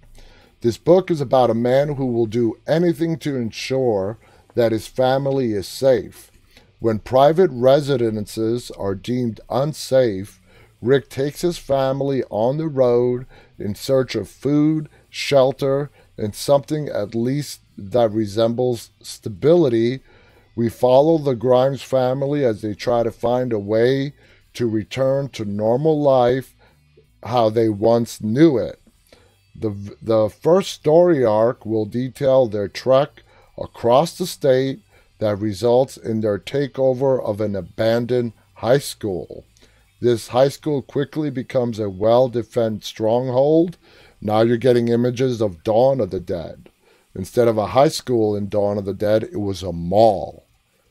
[0.64, 4.16] This book is about a man who will do anything to ensure
[4.54, 6.30] that his family is safe.
[6.80, 10.40] When private residences are deemed unsafe,
[10.80, 13.26] Rick takes his family on the road
[13.58, 20.00] in search of food, shelter, and something at least that resembles stability
[20.56, 24.14] we follow the Grimes family as they try to find a way
[24.54, 26.54] to return to normal life
[27.22, 28.80] how they once knew it.
[29.54, 33.22] The, the first story arc will detail their trek
[33.56, 34.80] across the state
[35.18, 39.44] that results in their takeover of an abandoned high school.
[40.00, 43.78] This high school quickly becomes a well defended stronghold.
[44.20, 46.68] Now you're getting images of Dawn of the Dead.
[47.14, 50.44] Instead of a high school in Dawn of the Dead, it was a mall.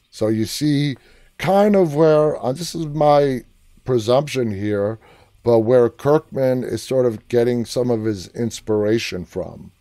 [0.10, 0.96] So you see
[1.38, 3.42] kind of where uh, this is my
[3.84, 5.00] presumption here,
[5.44, 9.72] but where Kirkman is sort of getting some of his inspiration from.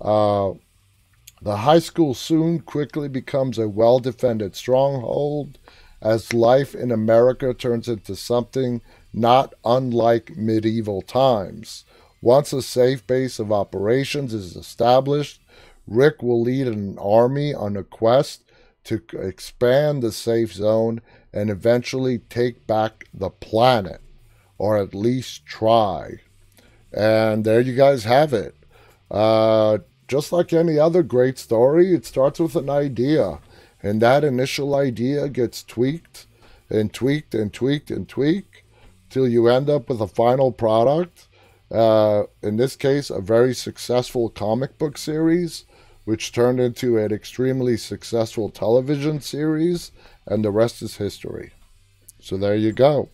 [0.00, 0.52] Uh,
[1.40, 5.58] the high school soon quickly becomes a well defended stronghold
[6.00, 8.80] as life in America turns into something
[9.12, 11.84] not unlike medieval times.
[12.20, 15.40] Once a safe base of operations is established,
[15.86, 18.42] Rick will lead an army on a quest
[18.84, 21.00] to expand the safe zone
[21.32, 24.00] and eventually take back the planet,
[24.58, 26.20] or at least try.
[26.92, 28.54] And there you guys have it.
[29.10, 29.78] Uh,
[30.08, 33.38] just like any other great story, it starts with an idea,
[33.82, 36.26] and that initial idea gets tweaked
[36.70, 38.62] and tweaked and tweaked and tweaked
[39.10, 41.26] till you end up with a final product.
[41.70, 45.64] Uh, in this case, a very successful comic book series,
[46.04, 49.92] which turned into an extremely successful television series,
[50.26, 51.52] and the rest is history.
[52.20, 53.10] So there you go.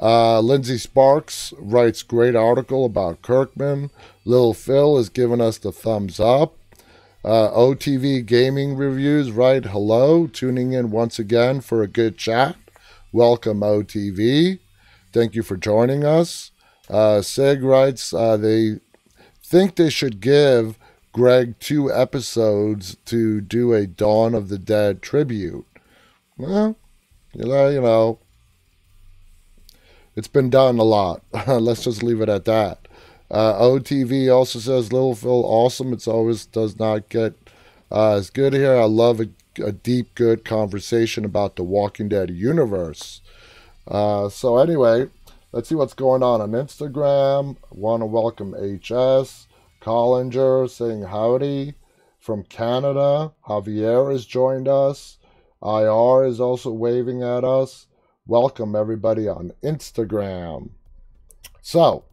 [0.00, 3.90] Uh, Lindsay Sparks writes great article about Kirkman.
[4.24, 6.56] Lil Phil has given us the thumbs up.
[7.24, 12.56] Uh, OTV Gaming Reviews write hello, tuning in once again for a good chat.
[13.12, 14.58] Welcome, OTV.
[15.12, 16.50] Thank you for joining us.
[16.90, 18.80] Uh, Sig writes uh, they
[19.42, 20.76] think they should give
[21.12, 25.64] Greg two episodes to do a Dawn of the Dead tribute.
[26.36, 26.76] Well,
[27.32, 28.18] you know, you know
[30.16, 31.22] it's been done a lot.
[31.46, 32.86] Let's just leave it at that.
[33.30, 35.92] Uh, OTV also says Little Phil awesome.
[35.92, 37.34] It's always does not get
[37.90, 38.76] uh, as good here.
[38.76, 39.28] I love a,
[39.62, 43.22] a, deep, good conversation about the Walking Dead universe.
[43.88, 45.06] Uh, so anyway,
[45.52, 47.56] let's see what's going on on Instagram.
[47.70, 49.48] Want to welcome HS
[49.80, 51.74] Collinger saying howdy
[52.18, 53.32] from Canada.
[53.46, 55.18] Javier has joined us.
[55.62, 57.86] IR is also waving at us.
[58.26, 60.70] Welcome everybody on Instagram.
[61.60, 62.04] So,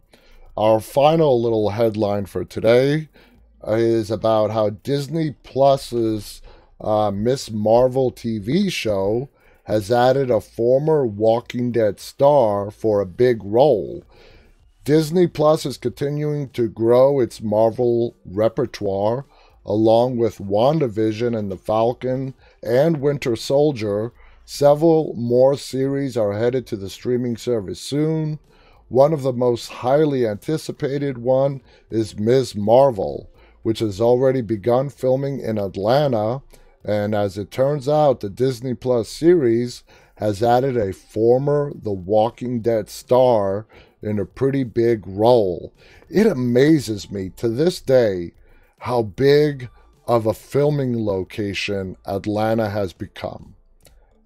[0.57, 3.07] our final little headline for today
[3.65, 6.41] is about how Disney Plus's
[6.81, 9.29] uh, Miss Marvel TV show
[9.63, 14.03] has added a former Walking Dead star for a big role.
[14.83, 19.23] Disney Plus is continuing to grow its Marvel repertoire
[19.65, 24.11] along with WandaVision and The Falcon and Winter Soldier
[24.53, 28.37] Several more series are headed to the streaming service soon.
[28.89, 32.53] One of the most highly anticipated one is Ms.
[32.53, 33.29] Marvel,
[33.61, 36.41] which has already begun filming in Atlanta,
[36.83, 39.83] and as it turns out, the Disney Plus series
[40.15, 43.67] has added a former The Walking Dead star
[44.01, 45.73] in a pretty big role.
[46.09, 48.33] It amazes me to this day
[48.79, 49.69] how big
[50.07, 53.55] of a filming location Atlanta has become.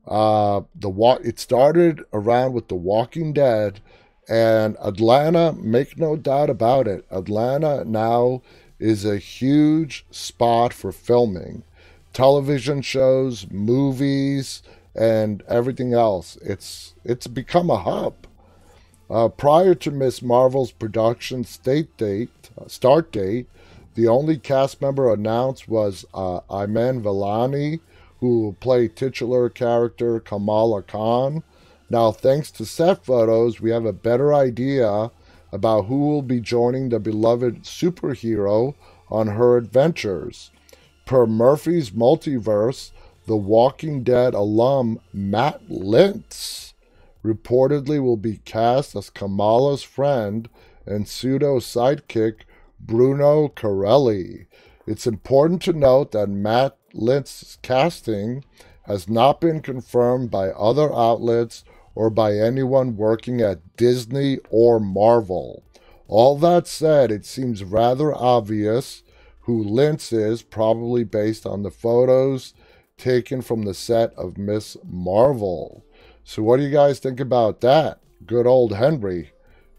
[0.07, 0.89] Uh, the
[1.23, 3.79] it started around with The Walking Dead,
[4.27, 8.41] and Atlanta, make no doubt about it, Atlanta now
[8.79, 11.63] is a huge spot for filming,
[12.13, 14.61] television shows, movies,
[14.93, 16.37] and everything else.
[16.41, 18.13] It's it's become a hub.
[19.09, 23.47] Uh, prior to Miss Marvel's production state date, uh, start date,
[23.93, 27.79] the only cast member announced was uh, Iman Vellani
[28.19, 31.43] who will play titular character Kamala Khan.
[31.89, 35.11] Now, thanks to set photos, we have a better idea
[35.51, 38.75] about who will be joining the beloved superhero
[39.09, 40.51] on her adventures.
[41.05, 42.91] Per Murphy's Multiverse,
[43.27, 46.73] the Walking Dead alum Matt Lintz
[47.23, 50.49] reportedly will be cast as Kamala's friend
[50.85, 52.41] and pseudo sidekick
[52.79, 54.45] Bruno Carelli.
[54.85, 58.43] It's important to note that Matt Lintz's casting
[58.83, 65.63] has not been confirmed by other outlets or by anyone working at Disney or Marvel.
[66.07, 69.03] All that said, it seems rather obvious
[69.41, 72.53] who Lintz is, probably based on the photos
[72.97, 75.85] taken from the set of Miss Marvel.
[76.23, 77.99] So, what do you guys think about that?
[78.25, 79.31] Good old Henry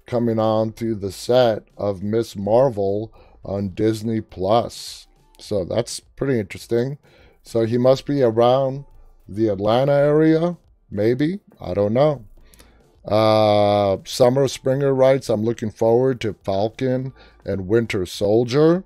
[0.07, 3.13] coming on to the set of Miss Marvel
[3.45, 5.06] on Disney Plus.
[5.39, 6.99] So, that's pretty interesting.
[7.47, 8.87] So he must be around
[9.29, 10.57] the Atlanta area,
[10.91, 11.39] maybe.
[11.61, 12.25] I don't know.
[13.07, 17.13] Uh, Summer Springer writes, I'm looking forward to Falcon
[17.45, 18.83] and Winter Soldier.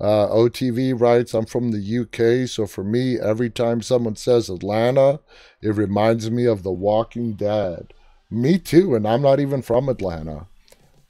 [0.00, 5.20] Uh, OTV writes, I'm from the UK, so for me, every time someone says Atlanta,
[5.60, 7.92] it reminds me of The Walking Dead.
[8.30, 10.46] Me too, and I'm not even from Atlanta.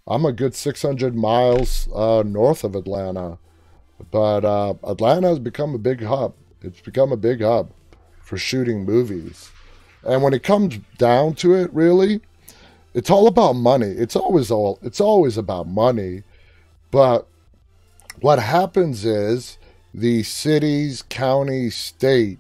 [0.08, 3.38] I'm a good 600 miles uh, north of Atlanta.
[4.10, 6.34] But uh, Atlanta has become a big hub.
[6.62, 7.70] It's become a big hub
[8.20, 9.50] for shooting movies.
[10.02, 12.20] And when it comes down to it, really,
[12.94, 13.88] it's all about money.
[13.88, 16.22] It's always all it's always about money.
[16.90, 17.26] But
[18.20, 19.58] what happens is
[19.92, 22.38] the cities, county, state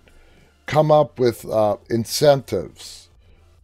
[0.66, 3.08] come up with uh, incentives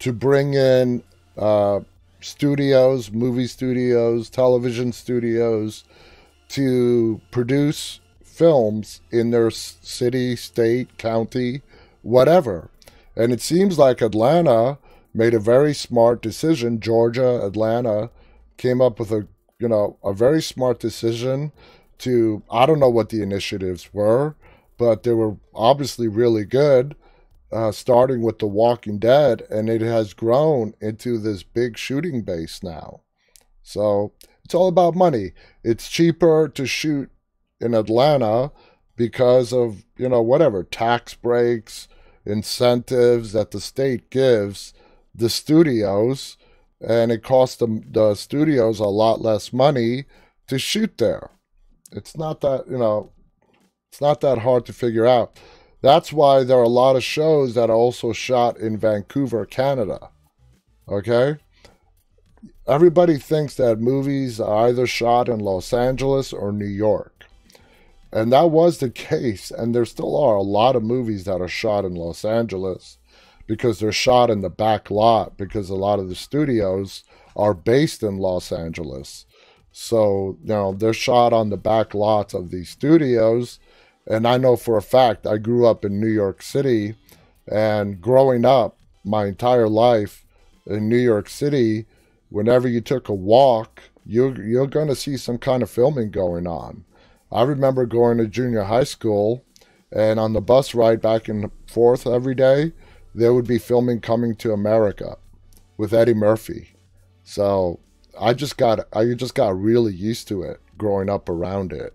[0.01, 1.03] to bring in
[1.38, 1.80] uh,
[2.20, 5.84] studios, movie studios, television studios
[6.49, 11.62] to produce films in their city, state, county,
[12.03, 12.70] whatever.
[13.16, 14.78] And it seems like Atlanta
[15.14, 16.80] made a very smart decision.
[16.80, 18.11] Georgia, Atlanta
[18.59, 19.26] came up with a
[19.59, 21.53] you know a very smart decision
[21.99, 24.36] to I don't know what the initiatives were,
[24.76, 26.94] but they were obviously really good.
[27.53, 32.61] Uh, starting with The Walking Dead, and it has grown into this big shooting base
[32.61, 33.03] now.
[33.62, 34.12] So
[34.44, 35.32] it's all about money.
[35.67, 37.11] It's cheaper to shoot
[37.61, 38.53] in Atlanta
[38.95, 41.89] because of, you know, whatever tax breaks,
[42.25, 44.73] incentives that the state gives
[45.12, 46.37] the studios,
[46.81, 50.05] and it costs the, the studios a lot less money
[50.47, 51.31] to shoot there.
[51.91, 53.11] It's not that, you know,
[53.91, 55.37] it's not that hard to figure out.
[55.83, 60.11] That's why there are a lot of shows that are also shot in Vancouver, Canada.
[60.89, 61.39] Okay?
[62.69, 67.25] Everybody thinks that movies are either shot in Los Angeles or New York.
[68.12, 69.53] And that was the case.
[69.53, 72.99] And there still are a lot of movies that are shot in Los Angeles
[73.47, 77.05] because they're shot in the back lot because a lot of the studios
[77.37, 79.27] are based in Los Angeles.
[79.71, 83.61] So, you know, they're shot on the back lots of these studios.
[84.09, 86.97] And I know for a fact, I grew up in New York City.
[87.47, 90.25] And growing up my entire life
[90.67, 91.87] in New York City,
[92.29, 96.47] whenever you took a walk, you're, you're going to see some kind of filming going
[96.47, 96.85] on.
[97.31, 99.45] I remember going to junior high school,
[99.93, 102.72] and on the bus ride back and forth every day,
[103.14, 105.16] there would be filming coming to America
[105.77, 106.77] with Eddie Murphy.
[107.24, 107.81] So
[108.18, 111.95] I just got I just got really used to it growing up around it.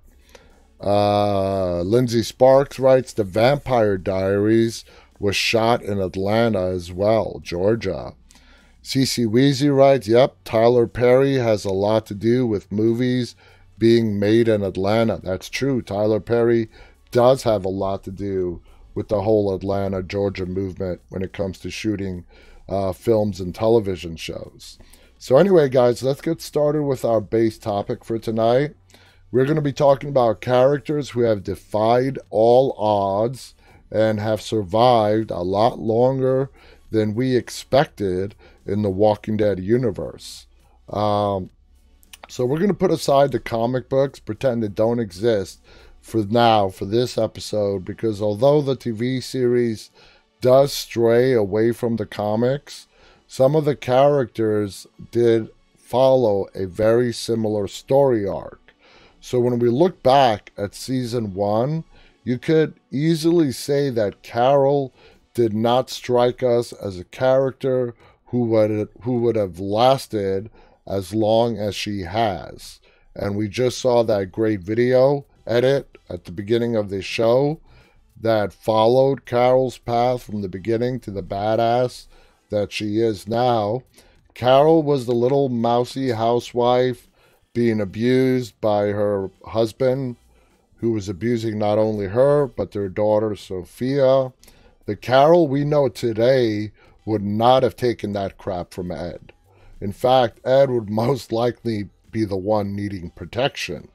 [0.79, 4.83] Uh, Lindsay Sparks writes The Vampire Diaries
[5.19, 8.13] was shot in Atlanta as well, Georgia.
[8.83, 13.35] CC Weezy writes, Yep, Tyler Perry has a lot to do with movies
[13.77, 15.19] being made in Atlanta.
[15.23, 15.81] That's true.
[15.81, 16.69] Tyler Perry
[17.11, 18.61] does have a lot to do
[18.93, 22.25] with the whole Atlanta, Georgia movement when it comes to shooting
[22.67, 24.77] uh, films and television shows.
[25.17, 28.75] So, anyway, guys, let's get started with our base topic for tonight.
[29.31, 33.53] We're going to be talking about characters who have defied all odds
[33.91, 36.49] and have survived a lot longer
[36.91, 38.35] than we expected
[38.65, 40.45] in the Walking Dead universe.
[40.89, 41.49] Um,
[42.27, 45.61] so we're going to put aside the comic books, pretend they don't exist
[46.01, 49.89] for now, for this episode, because although the TV series
[50.41, 52.87] does stray away from the comics,
[53.27, 58.59] some of the characters did follow a very similar story arc.
[59.19, 61.83] So when we look back at season one,
[62.23, 64.93] you could easily say that Carol
[65.33, 67.93] did not strike us as a character
[68.25, 70.49] who would who would have lasted
[70.87, 72.79] as long as she has.
[73.15, 77.59] And we just saw that great video edit at the beginning of the show
[78.19, 82.07] that followed Carol's path from the beginning to the badass
[82.49, 83.83] that she is now.
[84.33, 87.09] Carol was the little mousy housewife
[87.53, 90.15] being abused by her husband,
[90.77, 94.31] who was abusing not only her, but their daughter Sophia.
[94.85, 96.71] The Carol we know today
[97.05, 99.33] would not have taken that crap from Ed.
[99.79, 103.89] In fact, Ed would most likely be the one needing protection.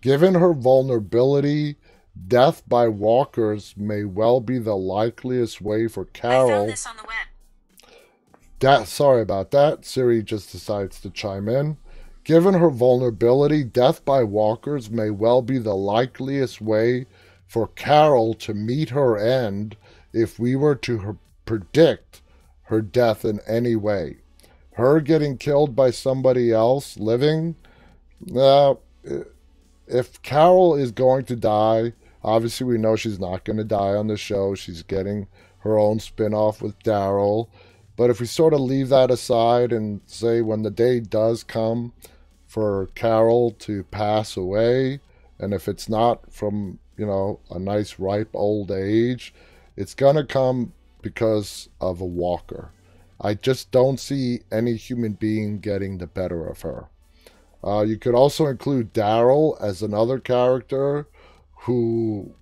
[0.00, 1.76] Given her vulnerability,
[2.26, 6.50] death by walkers may well be the likeliest way for Carol.
[6.50, 7.92] I found this on the web.
[8.60, 9.84] That, sorry about that.
[9.84, 11.78] Siri just decides to chime in.
[12.24, 17.06] Given her vulnerability, death by walkers may well be the likeliest way
[17.46, 19.76] for Carol to meet her end
[20.12, 22.22] if we were to her- predict
[22.64, 24.18] her death in any way.
[24.72, 27.56] Her getting killed by somebody else living,
[28.36, 28.74] uh,
[29.86, 34.06] if Carol is going to die, obviously we know she's not going to die on
[34.06, 34.54] the show.
[34.54, 35.26] She's getting
[35.60, 37.48] her own spin off with Daryl.
[37.96, 41.92] But if we sort of leave that aside and say when the day does come
[42.46, 45.00] for Carol to pass away,
[45.38, 49.34] and if it's not from, you know, a nice ripe old age,
[49.80, 50.72] it's to come
[51.02, 52.70] because of a walker.
[53.20, 56.88] I just don't see any human being getting the better of her.
[57.62, 61.08] Uh, you could also include Daryl as another character
[61.62, 62.34] who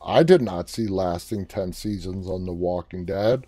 [0.00, 3.46] I did not see lasting 10 seasons on The Walking Dead.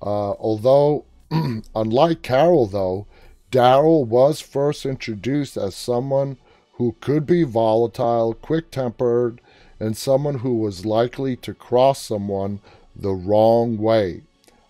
[0.00, 1.04] Uh, although
[1.74, 3.06] Unlike Carol, though,
[3.50, 6.36] Daryl was first introduced as someone
[6.74, 9.40] who could be volatile, quick tempered,
[9.82, 12.60] and someone who was likely to cross someone
[12.94, 14.22] the wrong way.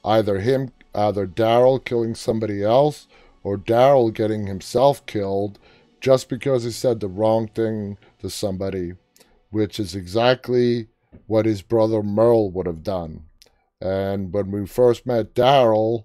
[0.03, 3.07] Either him, either Daryl killing somebody else,
[3.45, 5.59] or Daryl getting himself killed
[6.01, 8.95] just because he said the wrong thing to somebody,
[9.51, 10.87] which is exactly
[11.27, 13.25] what his brother Merle would have done.
[13.83, 16.05] And when we first met Daryl,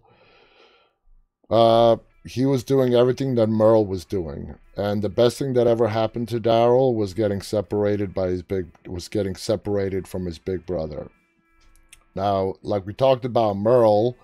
[1.49, 1.95] uh,
[2.27, 4.55] he was doing everything that Merle was doing.
[4.75, 8.67] And the best thing that ever happened to Daryl was getting separated by his big
[8.85, 11.09] was getting separated from his big brother.
[12.15, 14.17] Now, like we talked about Merle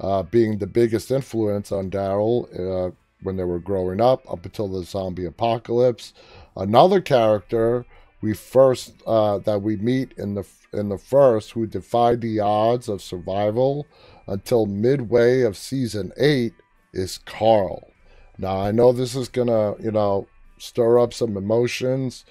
[0.00, 2.90] uh, being the biggest influence on Daryl uh,
[3.22, 6.14] when they were growing up, up until the zombie apocalypse.
[6.56, 7.84] Another character
[8.20, 12.88] we first uh, that we meet in the in the first who defied the odds
[12.88, 13.86] of survival
[14.26, 16.52] until midway of season eight
[16.92, 17.90] is Carl.
[18.38, 20.28] Now I know this is gonna you know
[20.58, 22.24] stir up some emotions.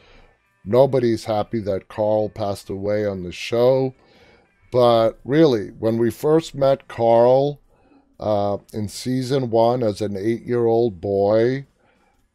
[0.65, 3.93] Nobody's happy that Carl passed away on the show.
[4.71, 7.61] But really, when we first met Carl
[8.19, 11.67] uh, in season one as an eight year old boy,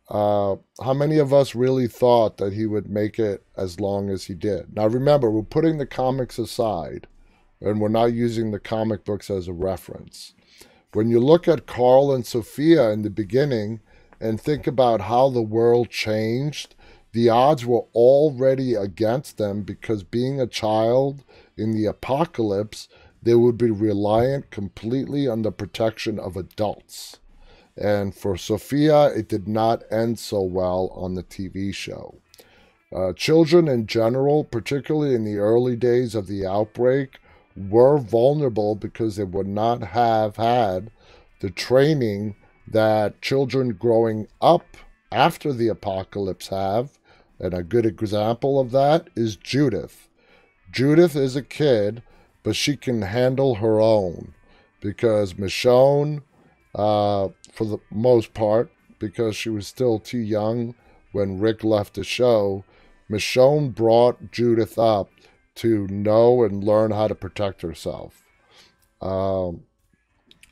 [0.09, 4.25] uh, how many of us really thought that he would make it as long as
[4.25, 4.75] he did?
[4.75, 7.07] Now, remember, we're putting the comics aside
[7.61, 10.35] and we're not using the comic books as a reference.
[10.93, 13.81] When you look at Carl and Sophia in the beginning
[14.21, 16.75] and think about how the world changed,
[17.13, 21.25] the odds were already against them because being a child
[21.57, 22.89] in the apocalypse,
[23.23, 27.21] they would be reliant completely on the protection of adults.
[27.75, 32.17] And for Sophia, it did not end so well on the TV show.
[32.95, 37.19] Uh, children in general, particularly in the early days of the outbreak,
[37.57, 40.91] were vulnerable because they would not have had
[41.41, 42.37] the training
[42.67, 44.77] that children growing up
[45.11, 46.99] after the apocalypse have.
[47.39, 50.09] And a good example of that is Judith.
[50.71, 52.03] Judith is a kid,
[52.43, 54.35] but she can handle her own
[54.81, 56.23] because Michonne,
[56.75, 60.75] uh, for the most part, because she was still too young
[61.13, 62.65] when Rick left the show,
[63.11, 65.11] Michonne brought Judith up
[65.57, 68.23] to know and learn how to protect herself.
[69.01, 69.65] Um,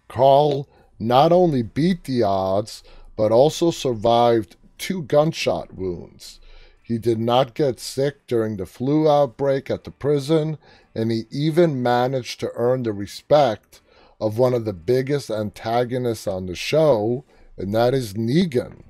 [0.08, 2.82] Carl not only beat the odds,
[3.16, 6.40] but also survived two gunshot wounds.
[6.82, 10.58] He did not get sick during the flu outbreak at the prison,
[10.94, 13.80] and he even managed to earn the respect
[14.20, 17.24] of one of the biggest antagonists on the show,
[17.56, 18.82] and that is Negan.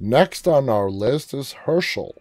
[0.00, 2.14] Next on our list is Hershel.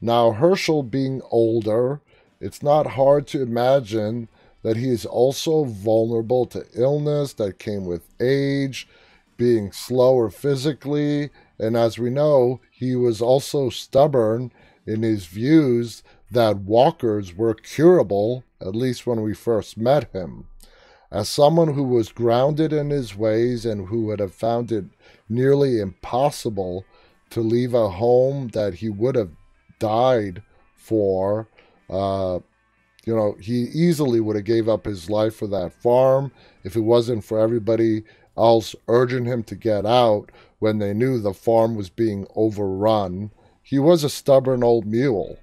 [0.00, 2.00] Now, Hershel being older,
[2.40, 4.28] it's not hard to imagine
[4.62, 8.88] that he is also vulnerable to illness that came with age,
[9.36, 14.52] being slower physically, and as we know, he was also stubborn
[14.86, 20.46] in his views that walkers were curable, at least when we first met him.
[21.10, 24.84] As someone who was grounded in his ways and who would have found it
[25.28, 26.84] nearly impossible
[27.30, 29.30] to leave a home that he would have
[29.78, 30.42] died
[30.76, 31.48] for,
[31.90, 32.38] uh,
[33.04, 36.32] you know, he easily would have gave up his life for that farm
[36.64, 38.04] if it wasn't for everybody
[38.36, 43.30] else urging him to get out when they knew the farm was being overrun.
[43.62, 45.38] He was a stubborn old mule.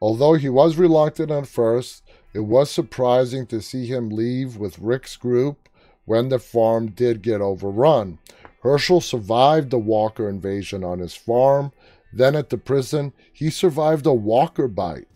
[0.00, 5.16] Although he was reluctant at first, it was surprising to see him leave with Rick's
[5.16, 5.68] group
[6.04, 8.18] when the farm did get overrun.
[8.62, 11.72] Hershel survived the Walker invasion on his farm.
[12.12, 15.08] Then at the prison, he survived a Walker bite.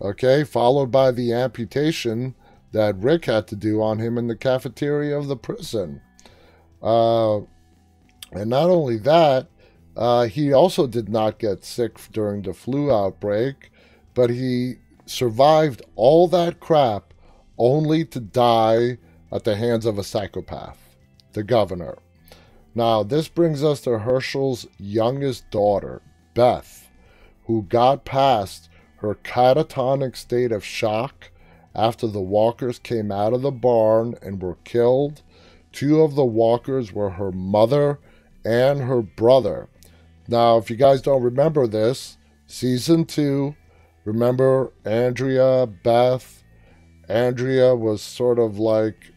[0.00, 2.34] Okay, followed by the amputation
[2.72, 6.02] that Rick had to do on him in the cafeteria of the prison.
[6.82, 7.38] Uh,
[8.32, 9.48] and not only that,
[9.96, 13.70] uh, he also did not get sick during the flu outbreak,
[14.14, 14.74] but he
[15.06, 17.14] survived all that crap
[17.56, 18.98] only to die
[19.32, 20.96] at the hands of a psychopath,
[21.32, 21.96] the governor.
[22.74, 26.02] Now, this brings us to Hershel's youngest daughter,
[26.34, 26.90] Beth,
[27.44, 31.30] who got past her catatonic state of shock
[31.74, 35.22] after the walkers came out of the barn and were killed.
[35.72, 37.98] Two of the walkers were her mother
[38.44, 39.68] and her brother.
[40.28, 42.16] Now, if you guys don't remember this,
[42.46, 43.54] season two,
[44.04, 46.42] remember Andrea, Beth?
[47.08, 49.12] Andrea was sort of like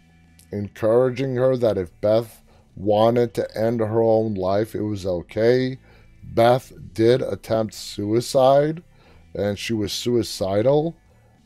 [0.52, 2.44] encouraging her that if Beth
[2.76, 5.80] wanted to end her own life, it was okay.
[6.24, 8.84] Beth did attempt suicide
[9.34, 10.96] and she was suicidal.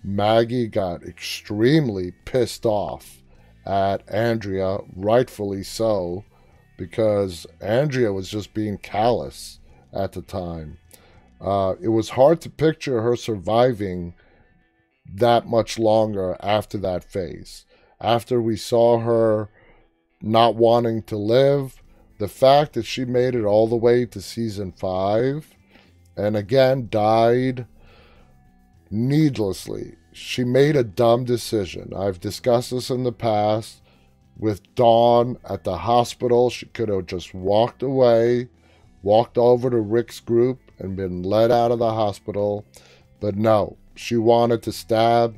[0.03, 3.21] Maggie got extremely pissed off
[3.65, 6.25] at Andrea, rightfully so,
[6.77, 9.59] because Andrea was just being callous
[9.93, 10.77] at the time.
[11.39, 14.13] Uh, it was hard to picture her surviving
[15.05, 17.65] that much longer after that phase.
[17.99, 19.49] After we saw her
[20.21, 21.81] not wanting to live,
[22.17, 25.55] the fact that she made it all the way to season five
[26.15, 27.65] and again died
[28.93, 29.95] needlessly.
[30.13, 31.91] She made a dumb decision.
[31.95, 33.81] I've discussed this in the past
[34.37, 36.49] with Dawn at the hospital.
[36.49, 38.49] She could have just walked away,
[39.01, 42.65] walked over to Rick's group, and been let out of the hospital.
[43.19, 45.35] But no, she wanted to stab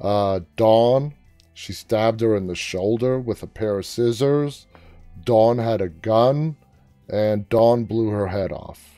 [0.00, 1.14] uh, Dawn.
[1.54, 4.66] She stabbed her in the shoulder with a pair of scissors.
[5.24, 6.56] Dawn had a gun,
[7.08, 8.97] and Dawn blew her head off.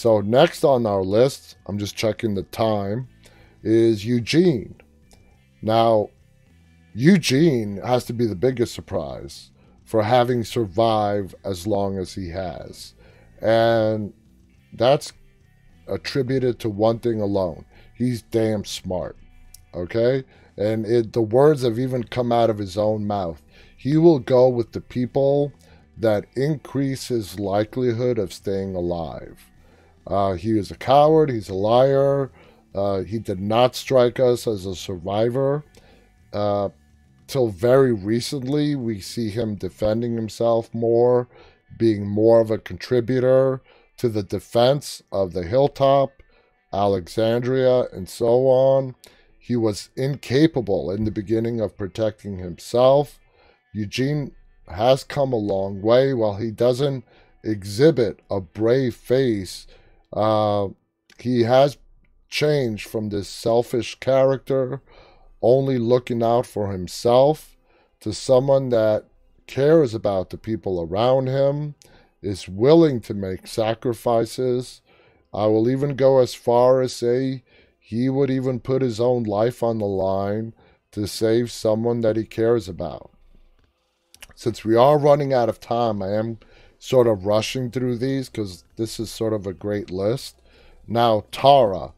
[0.00, 3.06] So, next on our list, I'm just checking the time,
[3.62, 4.80] is Eugene.
[5.60, 6.08] Now,
[6.94, 9.50] Eugene has to be the biggest surprise
[9.84, 12.94] for having survived as long as he has.
[13.42, 14.14] And
[14.72, 15.12] that's
[15.86, 19.18] attributed to one thing alone he's damn smart.
[19.74, 20.24] Okay?
[20.56, 23.42] And it, the words have even come out of his own mouth.
[23.76, 25.52] He will go with the people
[25.98, 29.49] that increase his likelihood of staying alive.
[30.06, 32.30] Uh, he is a coward, he's a liar.
[32.74, 35.64] Uh, he did not strike us as a survivor.
[36.32, 36.68] Uh,
[37.26, 41.28] till very recently, we see him defending himself more,
[41.78, 43.60] being more of a contributor
[43.96, 46.10] to the defense of the hilltop,
[46.72, 48.94] Alexandria, and so on.
[49.38, 53.18] He was incapable in the beginning of protecting himself.
[53.72, 54.32] Eugene
[54.68, 56.14] has come a long way.
[56.14, 57.04] While he doesn't
[57.42, 59.66] exhibit a brave face,
[60.12, 60.68] uh,
[61.18, 61.78] he has
[62.28, 64.80] changed from this selfish character,
[65.42, 67.56] only looking out for himself,
[68.00, 69.04] to someone that
[69.46, 71.74] cares about the people around him,
[72.22, 74.80] is willing to make sacrifices.
[75.32, 77.42] I will even go as far as say
[77.78, 80.54] he would even put his own life on the line
[80.92, 83.10] to save someone that he cares about.
[84.34, 86.38] Since we are running out of time, I am
[86.80, 90.40] sort of rushing through these because this is sort of a great list.
[90.88, 91.92] Now, Tara.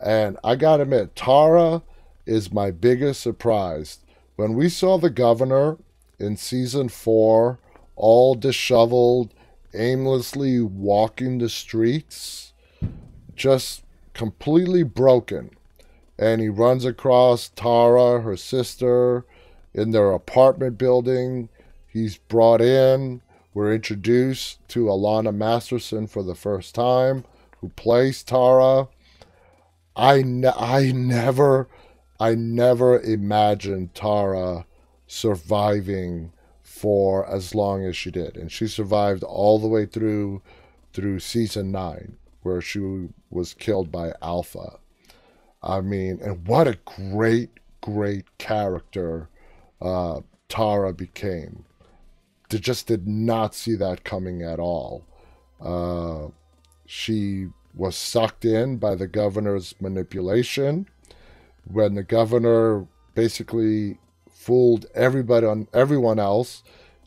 [0.00, 1.82] And I gotta admit, Tara
[2.24, 3.98] is my biggest surprise.
[4.36, 5.76] When we saw the governor
[6.18, 7.58] in season four,
[7.96, 9.34] all disheveled,
[9.74, 12.52] aimlessly walking the streets,
[13.34, 13.82] just
[14.14, 15.50] completely broken.
[16.18, 19.24] And he runs across Tara, her sister,
[19.74, 21.48] in their apartment building.
[21.88, 23.22] He's brought in.
[23.52, 27.24] We're introduced to Alanna Masterson for the first time,
[27.58, 28.88] who plays Tara.
[29.96, 31.68] I, ne- I never,
[32.20, 34.66] I never imagined Tara
[35.08, 36.32] surviving
[36.62, 40.42] for as long as she did, and she survived all the way through
[40.92, 44.78] through season nine, where she was killed by Alpha.
[45.62, 49.28] I mean, and what a great, great character
[49.80, 51.64] uh, Tara became.
[52.58, 55.04] Just did not see that coming at all.
[55.60, 56.28] Uh,
[56.86, 60.88] she was sucked in by the governor's manipulation.
[61.64, 63.98] When the governor basically
[64.28, 66.62] fooled everybody on everyone else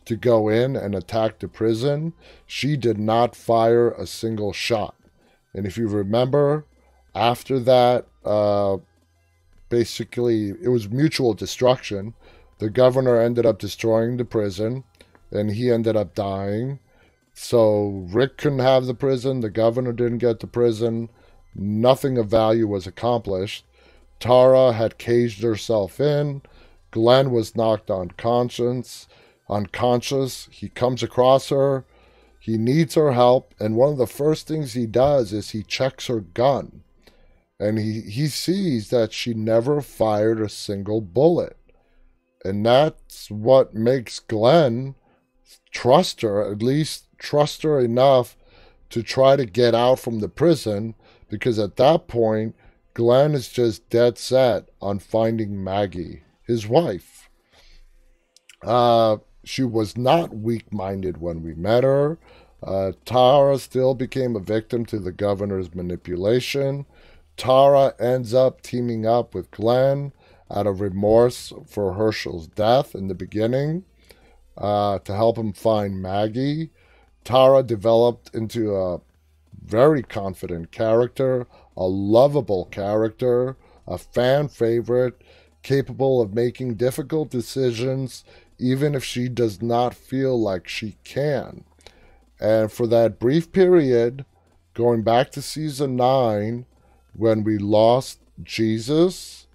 [0.06, 2.12] to go in and attack the prison,
[2.46, 4.94] she did not fire a single shot.
[5.52, 6.66] And if you remember,
[7.14, 8.78] after that, uh,
[9.68, 12.14] basically it was mutual destruction.
[12.58, 14.84] The governor ended up destroying the prison,
[15.34, 16.78] and he ended up dying.
[17.34, 19.40] So Rick couldn't have the prison.
[19.40, 21.10] The governor didn't get the prison.
[21.54, 23.64] Nothing of value was accomplished.
[24.20, 26.42] Tara had caged herself in.
[26.90, 29.08] Glenn was knocked unconscious.
[29.50, 30.48] Unconscious.
[30.50, 31.84] He comes across her.
[32.38, 36.08] He needs her help, and one of the first things he does is he checks
[36.08, 36.82] her gun.
[37.58, 41.56] And he, he sees that she never fired a single bullet.
[42.44, 44.94] And that's what makes Glenn
[45.74, 48.36] trust her, at least trust her enough
[48.88, 50.94] to try to get out from the prison,
[51.28, 52.54] because at that point,
[52.94, 57.28] Glenn is just dead set on finding Maggie, his wife.
[58.62, 62.18] Uh, she was not weak minded when we met her.
[62.62, 66.86] Uh, Tara still became a victim to the governor's manipulation.
[67.36, 70.12] Tara ends up teaming up with Glenn
[70.50, 73.84] out of remorse for Hershel's death in the beginning
[74.56, 76.70] uh, to help him find Maggie.
[77.24, 79.00] Tara developed into a
[79.64, 81.46] very confident character,
[81.76, 85.20] a lovable character, a fan favorite,
[85.62, 88.24] capable of making difficult decisions
[88.58, 91.64] even if she does not feel like she can.
[92.40, 94.24] And for that brief period,
[94.74, 96.66] going back to season 9,
[97.16, 99.46] when we lost Jesus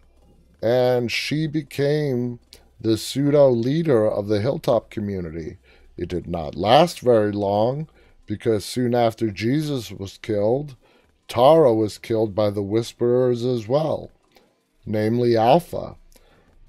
[0.61, 2.39] and she became
[2.79, 5.57] the pseudo leader of the Hilltop community.
[5.97, 7.87] It did not last very long
[8.25, 10.75] because soon after Jesus was killed,
[11.27, 14.11] Tara was killed by the Whisperers as well,
[14.85, 15.95] namely Alpha.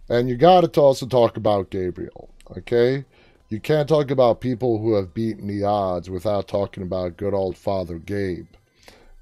[0.08, 3.04] And you got to also talk about Gabriel, okay?
[3.48, 7.56] You can't talk about people who have beaten the odds without talking about good old
[7.56, 8.46] Father Gabe.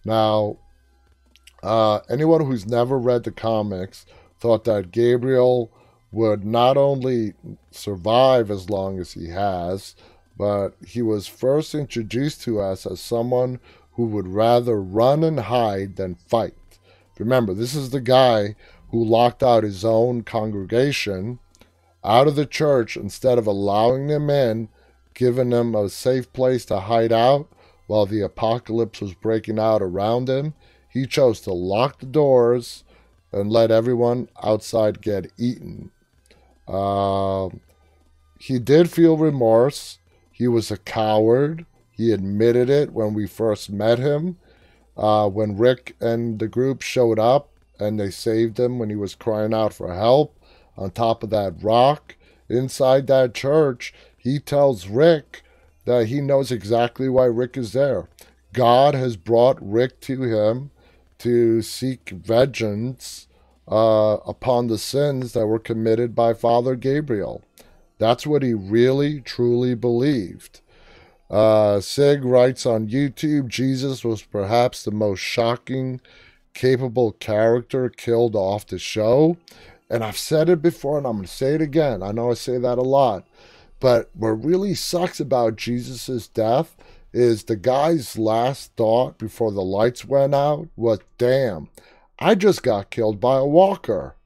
[0.05, 0.57] Now,
[1.63, 4.07] uh, anyone who's never read the comics
[4.39, 5.71] thought that Gabriel
[6.11, 7.35] would not only
[7.71, 9.95] survive as long as he has,
[10.37, 13.61] but he was first introduced to us as someone
[13.93, 16.55] who would rather run and hide than fight.
[17.19, 18.55] Remember, this is the guy
[18.91, 21.41] who locked out his own congregation
[22.05, 24.69] out of the church instead of allowing them in,
[25.15, 27.49] giving them a safe place to hide out
[27.89, 30.55] while the apocalypse was breaking out around him.
[30.89, 32.85] He chose to lock the doors
[33.33, 35.91] and let everyone outside get eaten.
[36.69, 37.49] Uh,
[38.39, 39.99] he did feel remorse.
[40.31, 41.67] He was a coward.
[41.91, 44.39] He admitted it when we first met him.
[44.97, 49.15] Uh, when Rick and the group showed up and they saved him when he was
[49.15, 50.37] crying out for help
[50.77, 52.17] on top of that rock
[52.49, 55.43] inside that church, he tells Rick
[55.85, 58.09] that he knows exactly why Rick is there.
[58.53, 60.71] God has brought Rick to him
[61.19, 63.28] to seek vengeance
[63.71, 67.43] uh, upon the sins that were committed by Father Gabriel.
[67.99, 70.61] That's what he really, truly believed.
[71.31, 76.01] Uh, Sig writes on YouTube Jesus was perhaps the most shocking,
[76.55, 79.37] capable character killed off the show.
[79.91, 82.03] And I've said it before and I'm going to say it again.
[82.03, 83.27] I know I say that a lot.
[83.81, 86.77] But what really sucks about Jesus' death
[87.13, 91.69] is the guy's last thought before the lights went out was, damn,
[92.19, 94.17] I just got killed by a walker.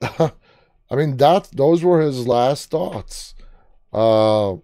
[0.02, 3.34] I mean, that those were his last thoughts.
[3.92, 4.56] Uh,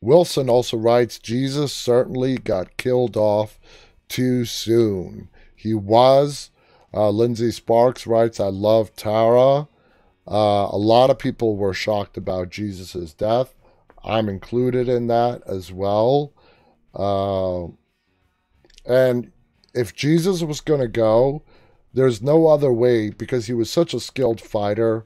[0.00, 3.60] Wilson also writes Jesus certainly got killed off
[4.08, 5.28] too soon.
[5.54, 6.50] He was.
[6.94, 9.68] Uh, Lindsay Sparks writes, I love Tara.
[10.28, 13.54] Uh, a lot of people were shocked about Jesus' death.
[14.04, 16.32] I'm included in that as well.
[16.94, 17.68] Uh,
[18.84, 19.32] and
[19.74, 21.42] if Jesus was going to go,
[21.94, 25.04] there's no other way because he was such a skilled fighter.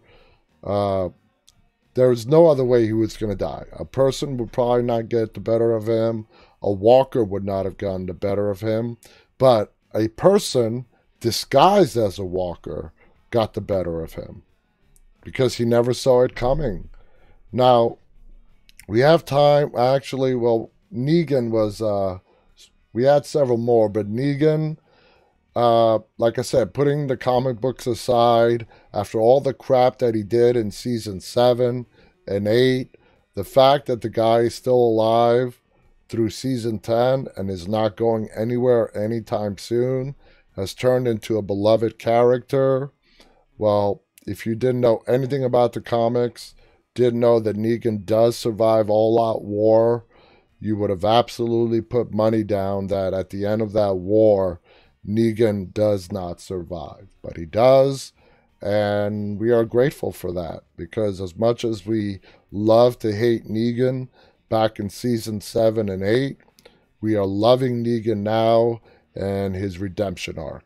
[0.63, 1.11] Uh,
[1.95, 3.65] there's no other way he was going to die.
[3.73, 6.27] A person would probably not get the better of him.
[6.63, 8.99] A walker would not have gotten the better of him.
[9.39, 10.87] But a person
[11.21, 12.93] disguised as a walker
[13.31, 14.43] got the better of him
[15.23, 16.91] because he never saw it coming.
[17.51, 17.99] Now,
[18.87, 19.73] we have time.
[19.77, 22.19] Actually, well, Negan was, uh,
[22.97, 24.79] we had several more, but Negan,
[25.55, 30.23] uh, like I said, putting the comic books aside, after all the crap that he
[30.23, 31.85] did in season seven
[32.27, 32.97] and eight,
[33.35, 35.61] the fact that the guy is still alive
[36.09, 40.15] through season 10 and is not going anywhere anytime soon
[40.55, 42.93] has turned into a beloved character.
[43.59, 46.55] Well, if you didn't know anything about the comics,
[46.95, 50.06] didn't know that Negan does survive all out war,
[50.61, 54.61] you would have absolutely put money down that at the end of that war,
[55.07, 57.09] Negan does not survive.
[57.23, 58.13] But he does,
[58.63, 64.09] and we are grateful for that because as much as we love to hate Negan
[64.49, 66.39] back in season 7 and 8,
[67.01, 68.81] we are loving Negan now
[69.15, 70.65] and his redemption arc.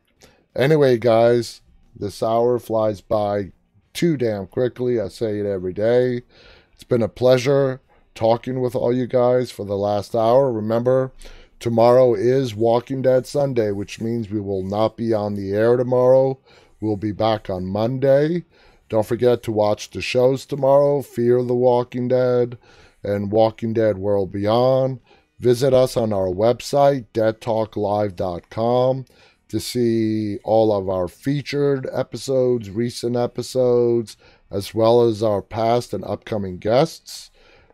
[0.55, 1.63] Anyway, guys,
[1.95, 3.53] this hour flies by
[3.93, 5.01] too damn quickly.
[5.01, 6.23] I say it every day.
[6.73, 7.81] It's been a pleasure
[8.15, 10.53] talking with all you guys for the last hour.
[10.53, 11.13] Remember,
[11.59, 16.39] tomorrow is Walking Dead Sunday, which means we will not be on the air tomorrow.
[16.81, 18.45] We'll be back on Monday.
[18.89, 22.59] Don't forget to watch the shows tomorrow Fear the Walking Dead
[23.05, 25.01] and Walking Dead World Beyond.
[25.39, 29.07] Visit us on our website, deadtalklive.com,
[29.49, 34.17] to see all of our featured episodes, recent episodes,
[34.51, 37.30] as well as our past and upcoming guests.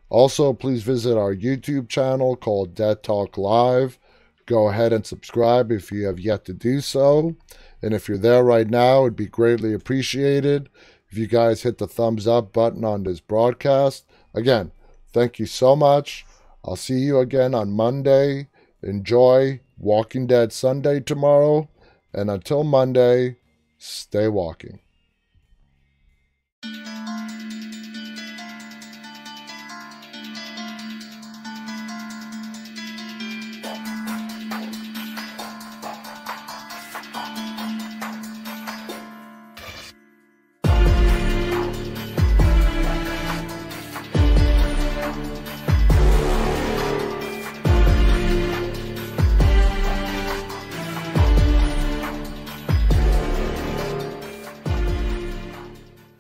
[0.09, 3.99] Also, please visit our YouTube channel called Dead Talk Live.
[4.47, 7.37] Go ahead and subscribe if you have yet to do so.
[7.83, 10.69] And if you're there right now, it'd be greatly appreciated
[11.11, 14.07] if you guys hit the thumbs up button on this broadcast.
[14.35, 14.71] Again,
[15.13, 16.25] thank you so much.
[16.65, 18.49] I'll see you again on Monday.
[18.83, 21.69] Enjoy Walking Dead Sunday tomorrow.
[22.13, 23.39] And until Monday,
[23.79, 24.81] stay walking.